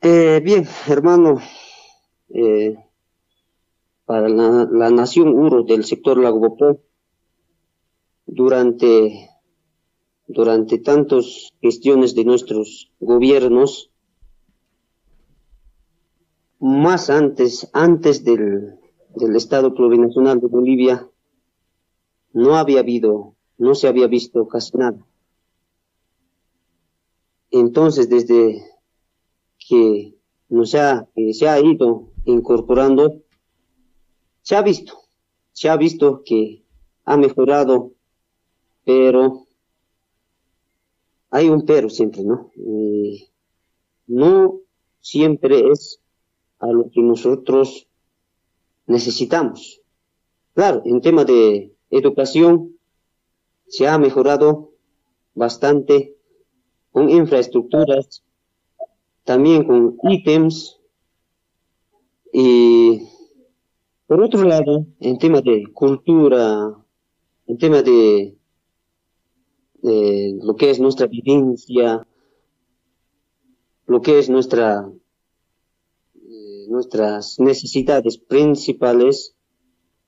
Eh, 0.00 0.40
bien, 0.44 0.68
hermano, 0.86 1.40
eh, 2.28 2.76
para 4.04 4.28
la, 4.28 4.90
nación 4.90 5.28
Uro 5.30 5.64
del 5.64 5.84
sector 5.84 6.16
Lagopó, 6.16 6.80
durante, 8.24 9.30
durante 10.28 10.78
tantas 10.78 11.52
gestiones 11.60 12.14
de 12.14 12.24
nuestros 12.24 12.92
gobiernos, 13.00 13.90
más 16.60 17.10
antes, 17.10 17.68
antes 17.72 18.22
del, 18.22 18.78
del 19.16 19.34
Estado 19.34 19.74
plurinacional 19.74 20.40
de 20.40 20.46
Bolivia, 20.46 21.08
no 22.36 22.54
había 22.56 22.80
habido, 22.80 23.34
no 23.56 23.74
se 23.74 23.88
había 23.88 24.08
visto 24.08 24.46
casi 24.46 24.76
nada. 24.76 24.98
Entonces, 27.50 28.10
desde 28.10 28.62
que 29.58 30.14
nos 30.50 30.74
ha, 30.74 31.08
se 31.32 31.48
ha 31.48 31.58
ido 31.58 32.10
incorporando, 32.26 33.22
se 34.42 34.54
ha 34.54 34.60
visto, 34.60 34.98
se 35.52 35.70
ha 35.70 35.78
visto 35.78 36.24
que 36.26 36.62
ha 37.06 37.16
mejorado, 37.16 37.92
pero 38.84 39.46
hay 41.30 41.48
un 41.48 41.64
pero 41.64 41.88
siempre, 41.88 42.22
¿no? 42.22 42.50
Eh, 42.54 43.30
no 44.08 44.60
siempre 45.00 45.70
es 45.70 46.00
a 46.58 46.66
lo 46.66 46.90
que 46.90 47.00
nosotros 47.00 47.88
necesitamos. 48.86 49.80
Claro, 50.52 50.82
en 50.84 51.00
tema 51.00 51.24
de 51.24 51.75
educación 51.90 52.76
se 53.68 53.88
ha 53.88 53.98
mejorado 53.98 54.72
bastante 55.34 56.16
con 56.92 57.10
infraestructuras, 57.10 58.22
también 59.24 59.64
con 59.64 59.98
ítems 60.02 60.80
y 62.32 63.08
por 64.06 64.22
otro 64.22 64.44
lado, 64.44 64.86
en 65.00 65.18
tema 65.18 65.40
de 65.40 65.64
cultura, 65.72 66.76
en 67.48 67.58
tema 67.58 67.82
de, 67.82 68.38
lo 69.82 70.54
que 70.54 70.70
es 70.70 70.78
nuestra 70.78 71.08
vivencia, 71.08 72.06
lo 73.86 74.00
que 74.00 74.20
es 74.20 74.30
nuestra, 74.30 74.88
eh, 76.14 76.66
nuestras 76.68 77.40
necesidades 77.40 78.18
principales, 78.18 79.34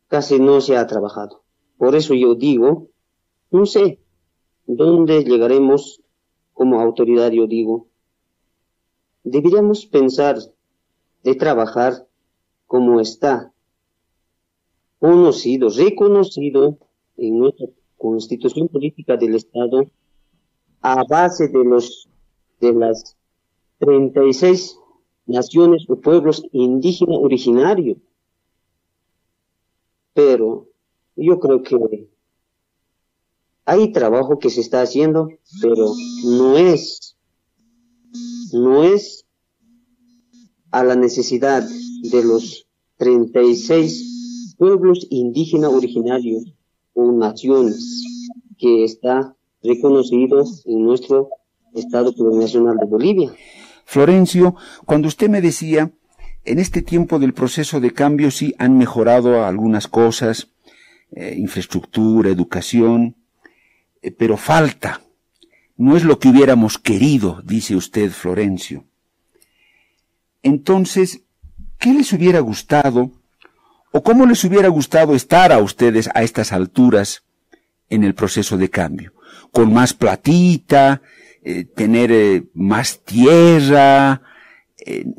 casi 0.07 0.38
no 0.38 0.61
se 0.61 0.77
ha 0.77 0.87
trabajado. 0.87 1.43
Por 1.79 1.95
eso 1.95 2.12
yo 2.14 2.35
digo, 2.35 2.88
no 3.51 3.64
sé 3.64 4.01
dónde 4.67 5.25
llegaremos 5.25 6.03
como 6.53 6.81
autoridad, 6.81 7.31
yo 7.31 7.47
digo, 7.47 7.87
deberíamos 9.23 9.87
pensar 9.87 10.37
de 11.23 11.35
trabajar 11.37 12.07
como 12.67 13.01
está 13.01 13.53
conocido, 14.99 15.69
reconocido 15.71 16.79
en 17.17 17.38
nuestra 17.38 17.67
constitución 17.97 18.69
política 18.69 19.17
del 19.17 19.37
Estado 19.37 19.87
a 20.81 21.05
base 21.05 21.49
de 21.49 21.64
los 21.64 22.09
de 22.61 22.73
las 22.73 23.17
36 23.79 24.79
naciones 25.27 25.85
o 25.88 25.97
pueblos 25.97 26.45
indígenas 26.53 27.19
originarios. 27.21 27.99
Pero 30.12 30.67
yo 31.19 31.41
creo 31.41 31.63
que 31.63 32.09
hay 33.65 33.93
trabajo 33.93 34.39
que 34.39 34.51
se 34.51 34.61
está 34.61 34.81
haciendo, 34.81 35.29
pero 35.61 35.93
no 36.25 36.57
es, 36.57 37.17
no 38.53 38.83
es 38.83 39.27
a 40.71 40.85
la 40.85 40.97
necesidad 40.97 41.69
de 42.03 42.25
los 42.25 42.67
36 42.97 44.55
pueblos 44.57 45.07
indígenas 45.11 45.73
originarios 45.73 46.55
o 46.95 47.13
naciones 47.13 48.35
que 48.59 48.85
está 48.85 49.37
reconocido 49.63 50.45
en 50.65 50.85
nuestro 50.85 51.29
Estado 51.75 52.15
Plurinacional 52.15 52.77
de 52.79 52.87
Bolivia. 52.87 53.33
Florencio, 53.85 54.55
cuando 54.85 55.09
usted 55.09 55.29
me 55.29 55.41
decía, 55.41 55.93
en 56.45 56.59
este 56.59 56.83
tiempo 56.83 57.19
del 57.19 57.35
proceso 57.35 57.81
de 57.81 57.93
cambio 57.93 58.31
sí 58.31 58.55
han 58.59 58.79
mejorado 58.79 59.45
algunas 59.45 59.89
cosas, 59.89 60.49
eh, 61.11 61.35
infraestructura, 61.38 62.29
educación, 62.29 63.16
eh, 64.03 64.11
pero 64.11 64.37
falta. 64.37 65.01
No 65.77 65.97
es 65.97 66.05
lo 66.05 66.18
que 66.18 66.29
hubiéramos 66.29 66.77
querido, 66.77 67.40
dice 67.44 67.77
usted, 67.77 68.11
Florencio. 68.11 68.85
Entonces, 70.42 71.23
¿qué 71.79 71.94
les 71.94 72.12
hubiera 72.12 72.40
gustado 72.40 73.12
o 73.90 74.03
cómo 74.03 74.27
les 74.27 74.44
hubiera 74.44 74.68
gustado 74.68 75.14
estar 75.14 75.51
a 75.51 75.59
ustedes 75.59 76.11
a 76.14 76.23
estas 76.23 76.53
alturas 76.53 77.25
en 77.88 78.05
el 78.05 78.14
proceso 78.14 78.59
de 78.59 78.68
cambio? 78.68 79.14
Con 79.51 79.73
más 79.73 79.94
platita, 79.94 81.01
eh, 81.42 81.64
tener 81.64 82.44
más 82.53 83.03
tierra, 83.05 84.21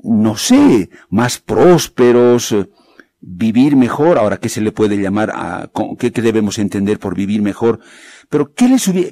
no 0.04 0.38
sé, 0.38 0.90
más 1.10 1.40
prósperos, 1.40 2.56
vivir 3.22 3.76
mejor. 3.76 4.18
Ahora, 4.18 4.38
¿qué 4.38 4.50
se 4.50 4.62
le 4.62 4.72
puede 4.72 4.98
llamar 4.98 5.32
a, 5.34 5.70
qué, 5.98 6.12
qué 6.12 6.22
debemos 6.22 6.58
entender 6.60 7.00
por 7.00 7.16
vivir 7.16 7.42
mejor? 7.42 7.80
Pero, 8.30 8.54
¿qué 8.54 8.68
les 8.68 8.88
hubiera, 8.88 9.12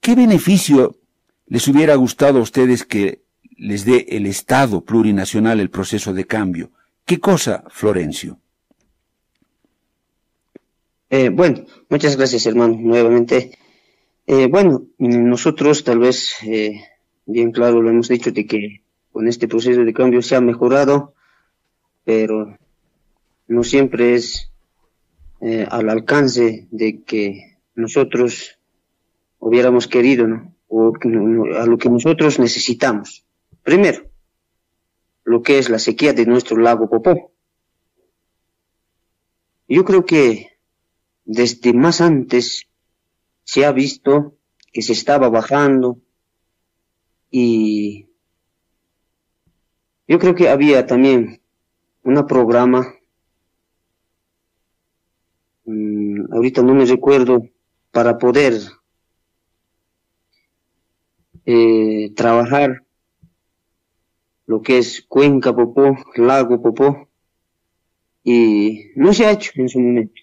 qué 0.00 0.14
beneficio 0.14 0.96
les 1.46 1.68
hubiera 1.68 1.94
gustado 1.94 2.38
a 2.38 2.42
ustedes 2.42 2.84
que 2.84 3.22
les 3.56 3.84
dé 3.84 4.06
el 4.10 4.26
Estado 4.26 4.84
plurinacional 4.84 5.60
el 5.60 5.70
proceso 5.70 6.12
de 6.12 6.26
cambio? 6.26 6.70
¿Qué 7.04 7.20
cosa, 7.20 7.64
Florencio? 7.70 8.38
Eh, 11.08 11.28
bueno, 11.28 11.64
muchas 11.88 12.16
gracias, 12.16 12.46
hermano, 12.46 12.76
nuevamente. 12.80 13.52
Eh, 14.26 14.48
bueno, 14.48 14.86
nosotros 14.98 15.84
tal 15.84 16.00
vez, 16.00 16.34
eh, 16.42 16.80
bien 17.26 17.52
claro, 17.52 17.80
lo 17.80 17.90
hemos 17.90 18.08
dicho 18.08 18.32
de 18.32 18.44
que 18.44 18.82
con 19.12 19.28
este 19.28 19.46
proceso 19.46 19.84
de 19.84 19.92
cambio 19.92 20.20
se 20.20 20.34
ha 20.34 20.40
mejorado, 20.40 21.14
pero 22.04 22.58
no 23.48 23.62
siempre 23.62 24.14
es 24.14 24.50
al 25.70 25.88
alcance 25.88 26.66
de 26.70 27.02
que 27.02 27.58
nosotros 27.74 28.58
hubiéramos 29.38 29.86
querido, 29.86 30.26
¿no? 30.26 30.54
O 30.68 30.92
a 31.56 31.66
lo 31.66 31.78
que 31.78 31.88
nosotros 31.88 32.38
necesitamos. 32.38 33.24
Primero, 33.62 34.10
lo 35.24 35.42
que 35.42 35.58
es 35.58 35.68
la 35.68 35.78
sequía 35.78 36.12
de 36.12 36.26
nuestro 36.26 36.56
lago 36.56 36.88
Popó. 36.88 37.32
Yo 39.68 39.84
creo 39.84 40.04
que 40.04 40.58
desde 41.24 41.72
más 41.72 42.00
antes 42.00 42.66
se 43.44 43.64
ha 43.64 43.72
visto 43.72 44.36
que 44.72 44.82
se 44.82 44.92
estaba 44.92 45.28
bajando 45.28 46.00
y 47.30 48.08
yo 50.08 50.18
creo 50.18 50.34
que 50.34 50.48
había 50.48 50.86
también 50.86 51.40
un 52.02 52.26
programa, 52.26 52.94
ahorita 56.30 56.62
no 56.62 56.74
me 56.74 56.84
recuerdo, 56.84 57.42
para 57.90 58.18
poder 58.18 58.60
eh, 61.46 62.12
trabajar 62.14 62.84
lo 64.46 64.60
que 64.60 64.78
es 64.78 65.02
Cuenca 65.08 65.54
Popó, 65.54 65.96
Lago 66.16 66.60
Popó, 66.60 67.08
y 68.22 68.90
no 68.96 69.14
se 69.14 69.24
ha 69.24 69.30
hecho 69.30 69.52
en 69.54 69.68
su 69.68 69.80
momento. 69.80 70.20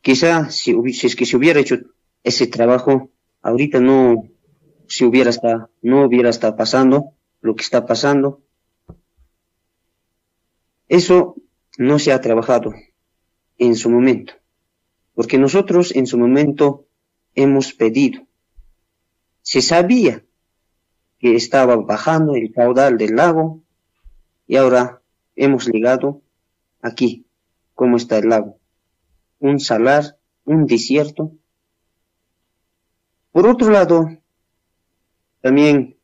Quizá 0.00 0.50
si, 0.50 0.76
es 1.02 1.16
que 1.16 1.26
se 1.26 1.36
hubiera 1.36 1.60
hecho 1.60 1.78
ese 2.22 2.46
trabajo, 2.46 3.10
ahorita 3.42 3.80
no 3.80 4.28
si 4.86 5.04
hubiera 5.04 5.30
estado, 5.30 5.70
no 5.82 6.04
hubiera 6.04 6.28
estado 6.30 6.56
pasando 6.56 7.14
lo 7.40 7.56
que 7.56 7.62
está 7.62 7.84
pasando. 7.84 8.42
Eso 10.88 11.34
no 11.78 11.98
se 11.98 12.12
ha 12.12 12.20
trabajado 12.20 12.74
en 13.58 13.76
su 13.76 13.90
momento, 13.90 14.34
porque 15.14 15.38
nosotros 15.38 15.94
en 15.94 16.06
su 16.06 16.18
momento 16.18 16.86
hemos 17.34 17.72
pedido. 17.72 18.26
Se 19.42 19.62
sabía 19.62 20.24
que 21.18 21.34
estaba 21.36 21.76
bajando 21.76 22.34
el 22.34 22.52
caudal 22.52 22.98
del 22.98 23.16
lago 23.16 23.62
y 24.46 24.56
ahora 24.56 25.02
hemos 25.36 25.66
llegado 25.68 26.22
aquí, 26.82 27.26
cómo 27.74 27.96
está 27.96 28.18
el 28.18 28.28
lago 28.28 28.58
un 29.44 29.60
salar, 29.60 30.18
un 30.44 30.66
desierto. 30.66 31.32
Por 33.30 33.46
otro 33.46 33.70
lado, 33.70 34.08
también 35.42 35.98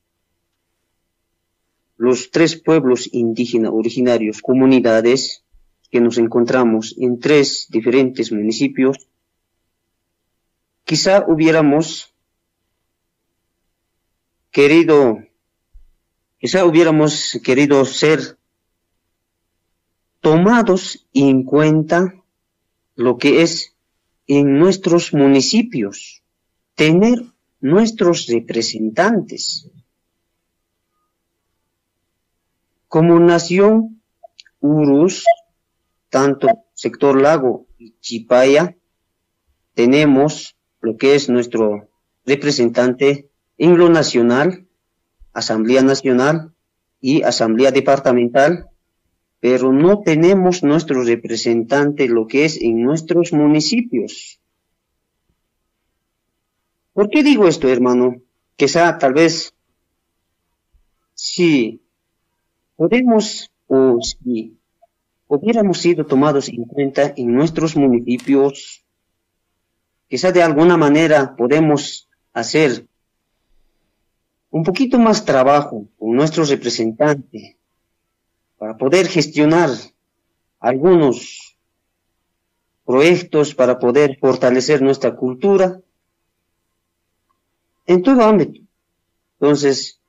los 1.97 2.31
tres 2.31 2.61
pueblos 2.61 3.09
indígenas 3.13 3.73
originarios, 3.73 4.43
comunidades, 4.43 5.43
que 5.91 6.01
nos 6.01 6.19
encontramos 6.19 6.95
en 6.99 7.19
tres 7.19 7.67
diferentes 7.69 8.31
municipios, 8.33 8.97
quizá 10.85 11.25
hubiéramos 11.27 12.15
querido, 14.51 15.19
quizá 16.39 16.65
hubiéramos 16.65 17.39
querido 17.43 17.85
ser 17.85 18.39
tomados 20.21 21.07
en 21.13 21.45
cuenta 21.45 22.15
lo 22.95 23.19
que 23.19 23.43
es 23.43 23.75
en 24.27 24.59
nuestros 24.59 25.13
municipios, 25.13 26.23
tener 26.75 27.19
nuestros 27.61 28.27
representantes. 28.29 29.69
Como 32.87 33.19
nación, 33.19 34.03
Urus, 34.61 35.25
tanto 36.11 36.49
sector 36.75 37.21
lago 37.21 37.67
y 37.79 37.95
Chipaya, 38.01 38.77
tenemos 39.75 40.57
lo 40.81 40.97
que 40.97 41.15
es 41.15 41.29
nuestro 41.29 41.89
representante 42.27 43.31
en 43.57 43.79
lo 43.79 43.89
nacional, 43.89 44.67
Asamblea 45.33 45.83
Nacional 45.83 46.53
y 47.01 47.23
Asamblea 47.23 47.71
Departamental 47.71 48.71
pero 49.41 49.73
no 49.73 50.03
tenemos 50.03 50.63
nuestro 50.63 51.03
representante 51.03 52.09
lo 52.09 52.27
que 52.27 52.45
es 52.45 52.61
en 52.61 52.83
nuestros 52.83 53.33
municipios. 53.33 54.39
¿Por 56.93 57.09
qué 57.09 57.23
digo 57.23 57.49
esto, 57.49 57.69
hermano? 57.69 58.17
Quizá 58.57 58.99
tal 58.99 59.15
vez 59.15 59.55
si 61.15 61.83
podemos 62.77 63.51
o 63.67 63.99
si 64.03 64.59
hubiéramos 65.31 65.79
sido 65.79 66.05
tomados 66.05 66.49
en 66.49 66.65
cuenta 66.65 67.15
en 67.17 67.33
nuestros 67.33 67.77
municipios, 67.77 68.85
quizá 70.09 70.33
de 70.33 70.43
alguna 70.43 70.77
manera 70.77 71.37
podemos 71.37 72.09
hacer 72.33 72.85
un 74.51 74.65
poquito 74.65 74.99
más 74.99 75.25
trabajo 75.25 75.87
con 76.01 76.17
nuestro 76.17 76.45
representante 76.45 77.57
para 78.59 78.77
poder 78.77 79.07
gestionar 79.07 79.71
algunos 80.59 81.57
proyectos 82.85 83.55
para 83.55 83.79
poder 83.79 84.19
fortalecer 84.19 84.83
nuestra 84.83 85.15
cultura 85.15 85.81
en 87.87 88.03
todo 88.03 88.23
ámbito. 88.23 88.61
Entonces, 89.39 90.01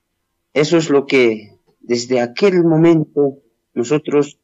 eso 0.51 0.77
es 0.77 0.89
lo 0.89 1.05
que 1.05 1.59
desde 1.79 2.21
aquel 2.21 2.63
momento 2.63 3.37
nosotros 3.75 4.40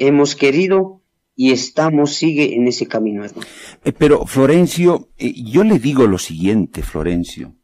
hemos 0.00 0.34
querido 0.34 1.02
y 1.36 1.52
estamos, 1.52 2.14
sigue 2.14 2.56
en 2.56 2.66
ese 2.66 2.86
camino. 2.86 3.24
Eh, 3.24 3.92
pero, 3.92 4.26
Florencio, 4.26 5.08
eh, 5.16 5.32
yo 5.32 5.64
le 5.64 5.78
digo 5.78 6.06
lo 6.06 6.18
siguiente, 6.18 6.82
Florencio. 6.82 7.54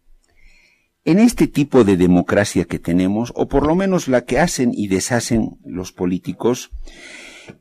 En 1.05 1.19
este 1.19 1.47
tipo 1.47 1.85
de 1.85 1.97
democracia 1.97 2.65
que 2.65 2.79
tenemos, 2.79 3.33
o 3.35 3.49
por 3.49 3.67
lo 3.67 3.75
menos 3.75 4.09
la 4.09 4.25
que 4.25 4.39
hacen 4.39 4.73
y 4.75 4.89
deshacen 4.89 5.59
los 5.65 5.93
políticos, 5.93 6.71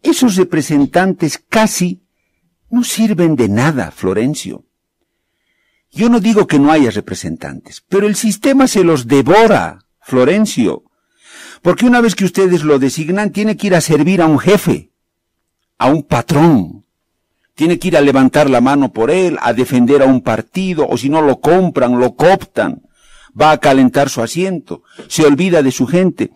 esos 0.04 0.36
representantes 0.36 1.38
casi 1.38 2.04
no 2.70 2.84
sirven 2.84 3.36
de 3.36 3.50
nada, 3.50 3.92
Florencio. 3.92 4.66
Yo 5.92 6.10
no 6.10 6.20
digo 6.20 6.48
que 6.48 6.60
no 6.60 6.72
haya 6.72 6.92
representantes, 6.92 7.84
pero 7.88 8.08
el 8.08 8.16
sistema 8.16 8.68
se 8.68 8.84
los 8.84 9.08
devora, 9.08 9.80
Florencio. 10.02 10.84
Porque 11.66 11.88
una 11.88 12.00
vez 12.00 12.14
que 12.14 12.26
ustedes 12.26 12.64
lo 12.64 12.78
designan, 12.78 13.32
tiene 13.32 13.58
que 13.58 13.66
ir 13.66 13.74
a 13.74 13.82
servir 13.82 14.22
a 14.22 14.28
un 14.28 14.38
jefe, 14.38 14.92
a 15.80 15.88
un 15.88 16.04
patrón. 16.04 16.86
Tiene 17.56 17.80
que 17.80 17.88
ir 17.88 17.98
a 17.98 18.02
levantar 18.02 18.52
la 18.52 18.62
mano 18.62 18.94
por 18.94 19.10
él, 19.10 19.40
a 19.42 19.52
defender 19.52 20.04
a 20.04 20.06
un 20.06 20.22
partido, 20.22 20.88
o 20.88 20.96
si 20.96 21.10
no 21.10 21.24
lo 21.24 21.40
compran, 21.40 22.00
lo 22.00 22.16
cooptan 22.16 22.84
va 23.34 23.50
a 23.50 23.58
calentar 23.58 24.12
su 24.12 24.22
asiento, 24.22 24.84
se 25.08 25.26
olvida 25.26 25.64
de 25.64 25.72
su 25.72 25.88
gente. 25.88 26.30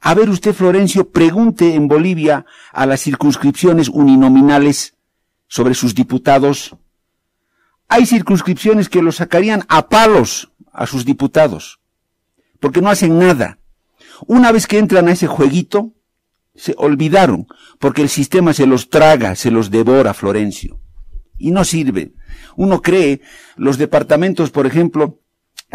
A 0.00 0.14
ver 0.14 0.30
usted, 0.30 0.54
Florencio, 0.54 1.10
pregunte 1.10 1.74
en 1.74 1.86
Bolivia 1.86 2.46
a 2.72 2.86
las 2.86 3.02
circunscripciones 3.02 3.90
uninominales 3.90 4.94
sobre 5.46 5.74
sus 5.74 5.94
diputados. 5.94 6.74
Hay 7.86 8.06
circunscripciones 8.06 8.88
que 8.88 9.02
los 9.02 9.16
sacarían 9.16 9.66
a 9.68 9.90
palos 9.90 10.52
a 10.72 10.86
sus 10.86 11.04
diputados, 11.04 11.80
porque 12.60 12.80
no 12.80 12.88
hacen 12.88 13.18
nada. 13.18 13.58
Una 14.26 14.52
vez 14.52 14.66
que 14.66 14.78
entran 14.78 15.08
a 15.08 15.12
ese 15.12 15.26
jueguito, 15.26 15.92
se 16.54 16.74
olvidaron, 16.78 17.46
porque 17.78 18.02
el 18.02 18.08
sistema 18.08 18.52
se 18.52 18.66
los 18.66 18.88
traga, 18.88 19.34
se 19.34 19.50
los 19.50 19.70
devora, 19.70 20.14
Florencio. 20.14 20.80
Y 21.36 21.50
no 21.50 21.64
sirve. 21.64 22.14
Uno 22.56 22.80
cree, 22.80 23.20
los 23.56 23.76
departamentos, 23.76 24.50
por 24.50 24.66
ejemplo, 24.66 25.20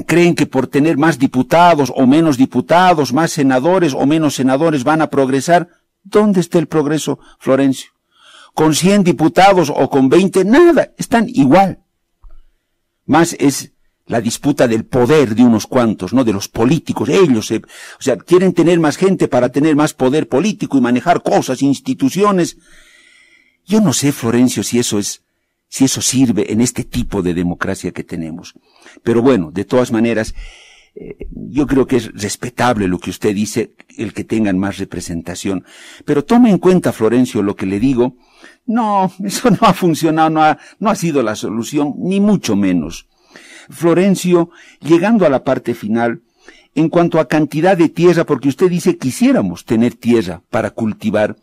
creen 0.08 0.36
que 0.36 0.46
por 0.46 0.68
tener 0.68 0.98
más 0.98 1.20
diputados 1.20 1.92
o 1.96 2.08
menos 2.08 2.38
diputados, 2.38 3.14
más 3.14 3.32
senadores 3.32 3.94
o 3.94 4.06
menos 4.06 4.36
senadores 4.36 4.84
van 4.84 5.02
a 5.02 5.10
progresar. 5.10 5.70
¿Dónde 6.04 6.40
está 6.40 6.60
el 6.60 6.68
progreso, 6.68 7.20
Florencio? 7.40 7.92
Con 8.54 8.74
100 8.74 9.04
diputados 9.04 9.72
o 9.76 9.90
con 9.90 10.10
20, 10.10 10.46
nada, 10.46 10.94
están 10.98 11.28
igual. 11.28 11.84
Más 13.06 13.36
es 13.40 13.74
la 14.10 14.22
disputa 14.22 14.68
del 14.68 14.86
poder 14.86 15.36
de 15.36 15.44
unos 15.44 15.68
cuantos, 15.68 16.14
¿no? 16.14 16.24
De 16.24 16.34
los 16.34 16.48
políticos. 16.48 17.10
Ellos, 17.10 17.52
o 17.52 18.02
sea, 18.02 18.18
quieren 18.18 18.54
tener 18.54 18.80
más 18.80 18.98
gente 18.98 19.28
para 19.28 19.50
tener 19.50 19.76
más 19.76 19.94
poder 19.94 20.28
político 20.28 20.78
y 20.78 20.82
manejar 20.82 21.22
cosas, 21.22 21.62
instituciones. 21.62 22.58
Yo 23.68 23.82
no 23.82 23.94
sé, 23.94 24.12
Florencio, 24.12 24.64
si 24.64 24.80
eso 24.80 24.98
es, 24.98 25.22
si 25.68 25.86
eso 25.86 26.02
sirve 26.02 26.52
en 26.52 26.60
este 26.60 26.84
tipo 26.84 27.22
de 27.22 27.36
democracia 27.36 27.92
que 27.92 28.04
tenemos. 28.04 28.56
Pero 29.04 29.22
bueno, 29.22 29.52
de 29.52 29.64
todas 29.64 29.92
maneras, 29.92 30.34
eh, 30.96 31.28
yo 31.30 31.68
creo 31.68 31.86
que 31.86 31.98
es 31.98 32.12
respetable 32.12 32.88
lo 32.88 32.98
que 32.98 33.12
usted 33.12 33.36
dice, 33.36 33.76
el 33.96 34.14
que 34.14 34.24
tengan 34.24 34.58
más 34.58 34.80
representación. 34.80 35.66
Pero 36.04 36.26
tome 36.26 36.50
en 36.50 36.58
cuenta, 36.58 36.92
Florencio, 36.92 37.44
lo 37.44 37.56
que 37.56 37.68
le 37.68 37.80
digo. 37.80 38.16
No, 38.66 39.14
eso 39.24 39.52
no 39.52 39.60
ha 39.62 39.74
funcionado, 39.76 40.32
no 40.32 40.42
ha, 40.42 40.58
no 40.80 40.90
ha 40.90 40.96
sido 40.96 41.22
la 41.22 41.36
solución, 41.36 41.94
ni 42.00 42.20
mucho 42.20 42.56
menos. 42.56 43.06
Florencio, 43.70 44.50
llegando 44.82 45.26
a 45.26 45.30
la 45.30 45.44
parte 45.44 45.74
final, 45.74 46.22
en 46.76 46.90
cuanto 46.90 47.20
a 47.20 47.28
cantidad 47.28 47.78
de 47.78 47.90
tierra, 47.90 48.26
porque 48.26 48.50
usted 48.50 48.70
dice 48.70 48.98
quisiéramos 48.98 49.66
tener 49.66 49.96
tierra 49.96 50.42
para 50.50 50.72
cultivar, 50.72 51.36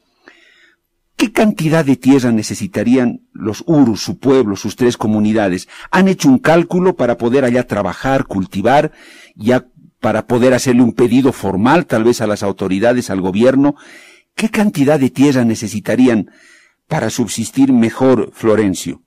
¿qué 1.17 1.33
cantidad 1.33 1.85
de 1.85 1.97
tierra 1.97 2.33
necesitarían 2.33 3.21
los 3.33 3.63
Urus, 3.67 4.03
su 4.03 4.19
pueblo, 4.19 4.57
sus 4.57 4.77
tres 4.77 4.97
comunidades? 4.97 5.69
¿Han 5.91 6.09
hecho 6.09 6.29
un 6.29 6.39
cálculo 6.39 6.97
para 6.97 7.19
poder 7.19 7.45
allá 7.45 7.67
trabajar, 7.67 8.25
cultivar, 8.25 8.93
ya 9.35 9.67
para 10.01 10.27
poder 10.27 10.55
hacerle 10.55 10.83
un 10.83 10.93
pedido 10.93 11.33
formal 11.33 11.87
tal 11.87 12.05
vez 12.05 12.21
a 12.21 12.27
las 12.27 12.43
autoridades, 12.43 13.11
al 13.11 13.21
gobierno? 13.21 13.77
¿Qué 14.35 14.51
cantidad 14.51 15.01
de 15.01 15.11
tierra 15.11 15.45
necesitarían 15.45 16.31
para 16.89 17.11
subsistir 17.11 17.73
mejor, 17.73 18.31
Florencio? 18.33 19.06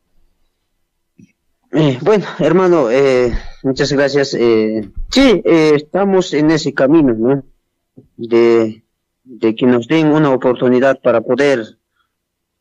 Eh, 1.71 1.99
bueno, 2.01 2.25
hermano, 2.39 2.89
eh, 2.89 3.32
muchas 3.62 3.91
gracias. 3.91 4.34
Eh, 4.34 4.89
sí, 5.12 5.41
eh, 5.45 5.73
estamos 5.75 6.34
en 6.34 6.49
ese 6.49 6.73
camino, 6.73 7.13
¿no? 7.13 7.43
De, 8.17 8.84
de 9.23 9.55
que 9.55 9.65
nos 9.67 9.88
den 9.88 10.08
una 10.08 10.32
oportunidad 10.32 10.99
para 11.01 11.21
poder, 11.21 11.77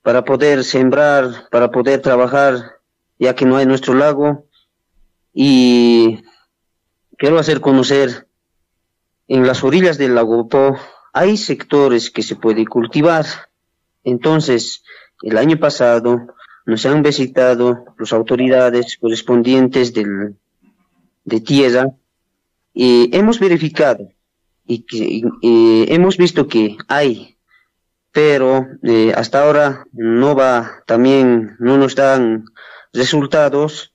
para 0.03 0.25
poder 0.25 0.63
sembrar, 0.63 1.49
para 1.51 1.71
poder 1.71 2.03
trabajar, 2.03 2.81
ya 3.19 3.35
que 3.35 3.47
no 3.47 3.57
hay 3.57 3.65
nuestro 3.65 3.95
lago. 3.95 4.45
Y 5.33 6.23
quiero 7.17 7.39
hacer 7.39 7.61
conocer, 7.61 8.27
en 9.27 9.47
las 9.47 9.65
orillas 9.65 9.99
del 9.99 10.15
lago 10.15 10.49
Po 10.49 10.77
hay 11.13 11.37
sectores 11.37 12.11
que 12.11 12.23
se 12.23 12.37
puede 12.37 12.67
cultivar. 12.67 13.25
Entonces, 14.05 14.83
el 15.23 15.39
año 15.39 15.59
pasado 15.59 16.29
nos 16.69 16.85
han 16.85 17.03
visitado 17.03 17.87
las 17.99 18.13
autoridades 18.13 18.99
correspondientes 19.01 19.95
del, 19.95 20.37
de 21.25 21.41
tierra 21.41 21.95
y 22.75 23.09
hemos 23.17 23.41
verificado 23.41 24.13
y, 24.67 24.83
que, 24.83 25.95
hemos 25.95 26.19
visto 26.19 26.47
que 26.47 26.77
hay, 26.87 27.39
pero 28.13 28.67
eh, 28.83 29.15
hasta 29.17 29.43
ahora 29.43 29.87
no 29.93 30.37
va, 30.37 30.83
también 30.85 31.57
no 31.59 31.79
nos 31.79 31.95
dan 31.95 32.45
resultados. 32.93 33.95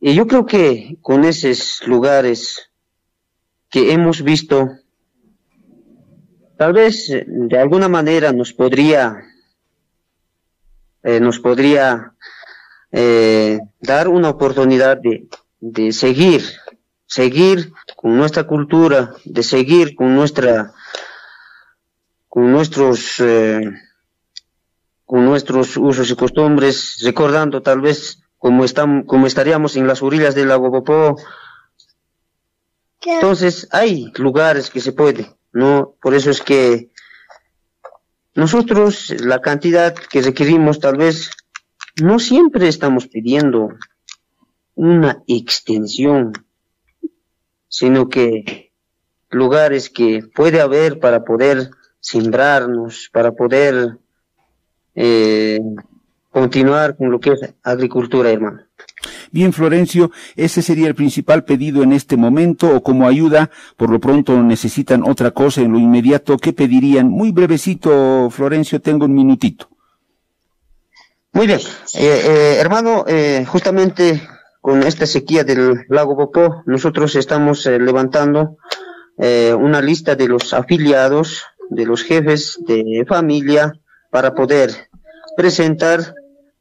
Y 0.00 0.14
yo 0.14 0.26
creo 0.26 0.44
que 0.44 0.98
con 1.00 1.24
esos 1.24 1.80
lugares 1.86 2.70
que 3.70 3.94
hemos 3.94 4.22
visto, 4.22 4.72
tal 6.58 6.74
vez 6.74 7.08
de 7.26 7.58
alguna 7.58 7.88
manera 7.88 8.30
nos 8.30 8.52
podría 8.52 9.24
eh, 11.04 11.20
nos 11.20 11.38
podría 11.38 12.14
eh, 12.90 13.60
dar 13.78 14.08
una 14.08 14.30
oportunidad 14.30 14.96
de, 14.96 15.28
de 15.60 15.92
seguir, 15.92 16.42
seguir 17.06 17.72
con 17.94 18.16
nuestra 18.16 18.44
cultura, 18.44 19.12
de 19.24 19.42
seguir 19.42 19.94
con 19.94 20.14
nuestra, 20.16 20.72
con 22.28 22.50
nuestros, 22.50 23.20
eh, 23.20 23.60
con 25.04 25.26
nuestros 25.26 25.76
usos 25.76 26.10
y 26.10 26.16
costumbres, 26.16 26.98
recordando 27.02 27.60
tal 27.60 27.82
vez 27.82 28.20
como 28.38 28.64
estamos, 28.64 29.04
como 29.06 29.26
estaríamos 29.26 29.76
en 29.76 29.86
las 29.86 30.02
orillas 30.02 30.34
del 30.34 30.48
lago 30.48 30.72
Popó. 30.72 31.16
Entonces 33.04 33.68
hay 33.70 34.10
lugares 34.16 34.70
que 34.70 34.80
se 34.80 34.92
puede, 34.92 35.30
¿no? 35.52 35.96
Por 36.00 36.14
eso 36.14 36.30
es 36.30 36.40
que 36.40 36.90
nosotros, 38.34 39.14
la 39.20 39.40
cantidad 39.40 39.94
que 39.94 40.22
requerimos, 40.22 40.80
tal 40.80 40.96
vez, 40.96 41.30
no 42.02 42.18
siempre 42.18 42.66
estamos 42.68 43.06
pidiendo 43.06 43.68
una 44.74 45.22
extensión, 45.28 46.32
sino 47.68 48.08
que 48.08 48.72
lugares 49.30 49.88
que 49.88 50.22
puede 50.34 50.60
haber 50.60 50.98
para 50.98 51.24
poder 51.24 51.70
sembrarnos, 52.00 53.08
para 53.12 53.32
poder 53.32 53.98
eh, 54.94 55.60
continuar 56.30 56.96
con 56.96 57.10
lo 57.10 57.20
que 57.20 57.32
es 57.32 57.54
agricultura, 57.62 58.30
hermano. 58.30 58.62
Bien, 59.34 59.52
Florencio, 59.52 60.12
ese 60.36 60.62
sería 60.62 60.86
el 60.86 60.94
principal 60.94 61.42
pedido 61.42 61.82
en 61.82 61.92
este 61.92 62.16
momento 62.16 62.72
o 62.72 62.84
como 62.84 63.08
ayuda, 63.08 63.50
por 63.76 63.90
lo 63.90 63.98
pronto 63.98 64.40
necesitan 64.40 65.02
otra 65.02 65.32
cosa 65.32 65.60
en 65.60 65.72
lo 65.72 65.80
inmediato, 65.80 66.36
¿qué 66.36 66.52
pedirían? 66.52 67.08
Muy 67.08 67.32
brevecito, 67.32 68.30
Florencio, 68.30 68.80
tengo 68.80 69.06
un 69.06 69.14
minutito. 69.16 69.68
Muy 71.32 71.48
bien, 71.48 71.58
eh, 71.94 72.22
eh, 72.24 72.56
hermano, 72.60 73.06
eh, 73.08 73.44
justamente 73.44 74.22
con 74.60 74.84
esta 74.84 75.04
sequía 75.04 75.42
del 75.42 75.84
lago 75.88 76.16
Popó, 76.16 76.62
nosotros 76.66 77.16
estamos 77.16 77.66
levantando 77.66 78.58
una 79.18 79.82
lista 79.82 80.14
de 80.14 80.28
los 80.28 80.54
afiliados, 80.54 81.42
de 81.70 81.86
los 81.86 82.04
jefes 82.04 82.60
de 82.68 83.04
familia, 83.08 83.72
para 84.12 84.32
poder 84.32 84.70
presentar 85.36 86.14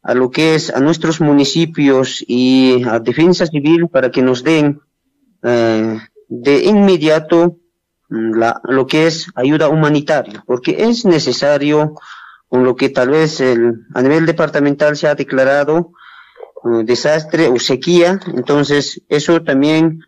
a 0.03 0.13
lo 0.13 0.29
que 0.29 0.55
es 0.55 0.69
a 0.69 0.79
nuestros 0.79 1.21
municipios 1.21 2.23
y 2.27 2.83
a 2.85 2.99
Defensa 2.99 3.45
Civil 3.47 3.87
para 3.87 4.11
que 4.11 4.21
nos 4.21 4.43
den 4.43 4.81
eh, 5.41 5.97
de 6.27 6.63
inmediato 6.65 7.57
mm, 8.09 8.33
la, 8.35 8.61
lo 8.65 8.85
que 8.85 9.07
es 9.07 9.27
ayuda 9.33 9.69
humanitaria, 9.69 10.43
porque 10.45 10.83
es 10.83 11.05
necesario, 11.05 11.95
con 12.49 12.65
lo 12.65 12.75
que 12.75 12.89
tal 12.89 13.09
vez 13.09 13.39
el, 13.39 13.85
a 13.93 14.01
nivel 14.01 14.25
departamental 14.25 14.97
se 14.97 15.07
ha 15.07 15.15
declarado 15.15 15.91
uh, 16.63 16.83
desastre 16.83 17.47
o 17.47 17.57
sequía, 17.57 18.19
entonces 18.35 19.01
eso 19.07 19.41
también 19.41 20.03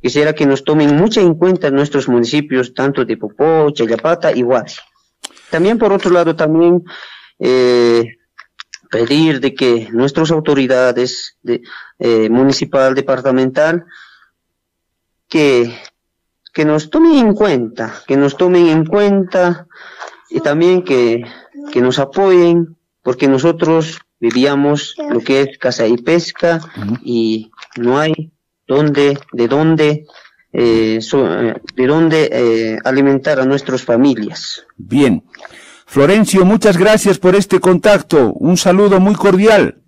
quisiera 0.00 0.34
que 0.34 0.46
nos 0.46 0.62
tomen 0.62 0.96
mucho 0.96 1.20
en 1.20 1.34
cuenta 1.34 1.70
nuestros 1.70 2.08
municipios, 2.08 2.74
tanto 2.74 3.04
de 3.04 3.16
Popó, 3.16 3.70
Chayapata 3.72 4.32
y 4.34 4.42
Huasi. 4.42 4.78
También 5.50 5.78
por 5.78 5.92
otro 5.92 6.10
lado, 6.10 6.34
también 6.34 6.82
eh, 7.38 8.16
pedir 8.92 9.40
de 9.40 9.54
que 9.54 9.88
nuestras 9.90 10.30
autoridades 10.30 11.38
de, 11.42 11.62
eh, 11.98 12.28
municipal, 12.28 12.94
departamental, 12.94 13.86
que, 15.28 15.74
que 16.52 16.66
nos 16.66 16.90
tomen 16.90 17.16
en 17.16 17.34
cuenta, 17.34 17.94
que 18.06 18.18
nos 18.18 18.36
tomen 18.36 18.66
en 18.68 18.84
cuenta 18.84 19.66
y 20.28 20.40
también 20.40 20.84
que, 20.84 21.24
que 21.72 21.80
nos 21.80 21.98
apoyen, 21.98 22.76
porque 23.02 23.28
nosotros 23.28 23.98
vivíamos 24.20 24.94
lo 25.10 25.20
que 25.20 25.40
es 25.40 25.58
caza 25.58 25.86
y 25.86 25.96
pesca 25.96 26.60
y 27.02 27.50
no 27.78 27.98
hay 27.98 28.30
donde, 28.68 29.18
de 29.32 29.48
dónde, 29.48 30.06
eh, 30.52 31.00
eh 31.00 31.54
de 31.74 31.86
dónde 31.86 32.28
eh, 32.30 32.78
alimentar 32.84 33.40
a 33.40 33.46
nuestras 33.46 33.82
familias. 33.82 34.66
Bien. 34.76 35.24
Florencio, 35.92 36.46
muchas 36.46 36.78
gracias 36.78 37.18
por 37.18 37.36
este 37.36 37.60
contacto. 37.60 38.32
Un 38.32 38.56
saludo 38.56 38.98
muy 38.98 39.14
cordial. 39.14 39.82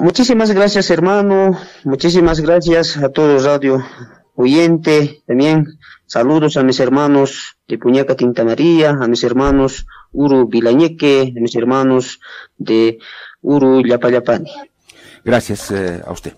Muchísimas 0.00 0.50
gracias, 0.50 0.90
hermano. 0.90 1.56
Muchísimas 1.84 2.40
gracias 2.40 2.96
a 2.96 3.10
todos 3.10 3.44
Radio 3.44 3.84
oyente 4.34 5.22
también. 5.28 5.78
Saludos 6.06 6.56
a 6.56 6.64
mis 6.64 6.80
hermanos 6.80 7.56
de 7.68 7.78
Puñaca 7.78 8.16
Tinta 8.16 8.42
María, 8.42 8.90
a 9.00 9.06
mis 9.06 9.22
hermanos 9.22 9.86
Uru 10.10 10.48
Vilañeque, 10.48 11.32
a 11.36 11.40
mis 11.40 11.54
hermanos 11.54 12.18
de 12.56 12.98
Uru 13.40 13.86
Yapayapani. 13.86 14.50
Gracias 15.24 15.70
eh, 15.70 16.02
a 16.04 16.10
usted. 16.10 16.32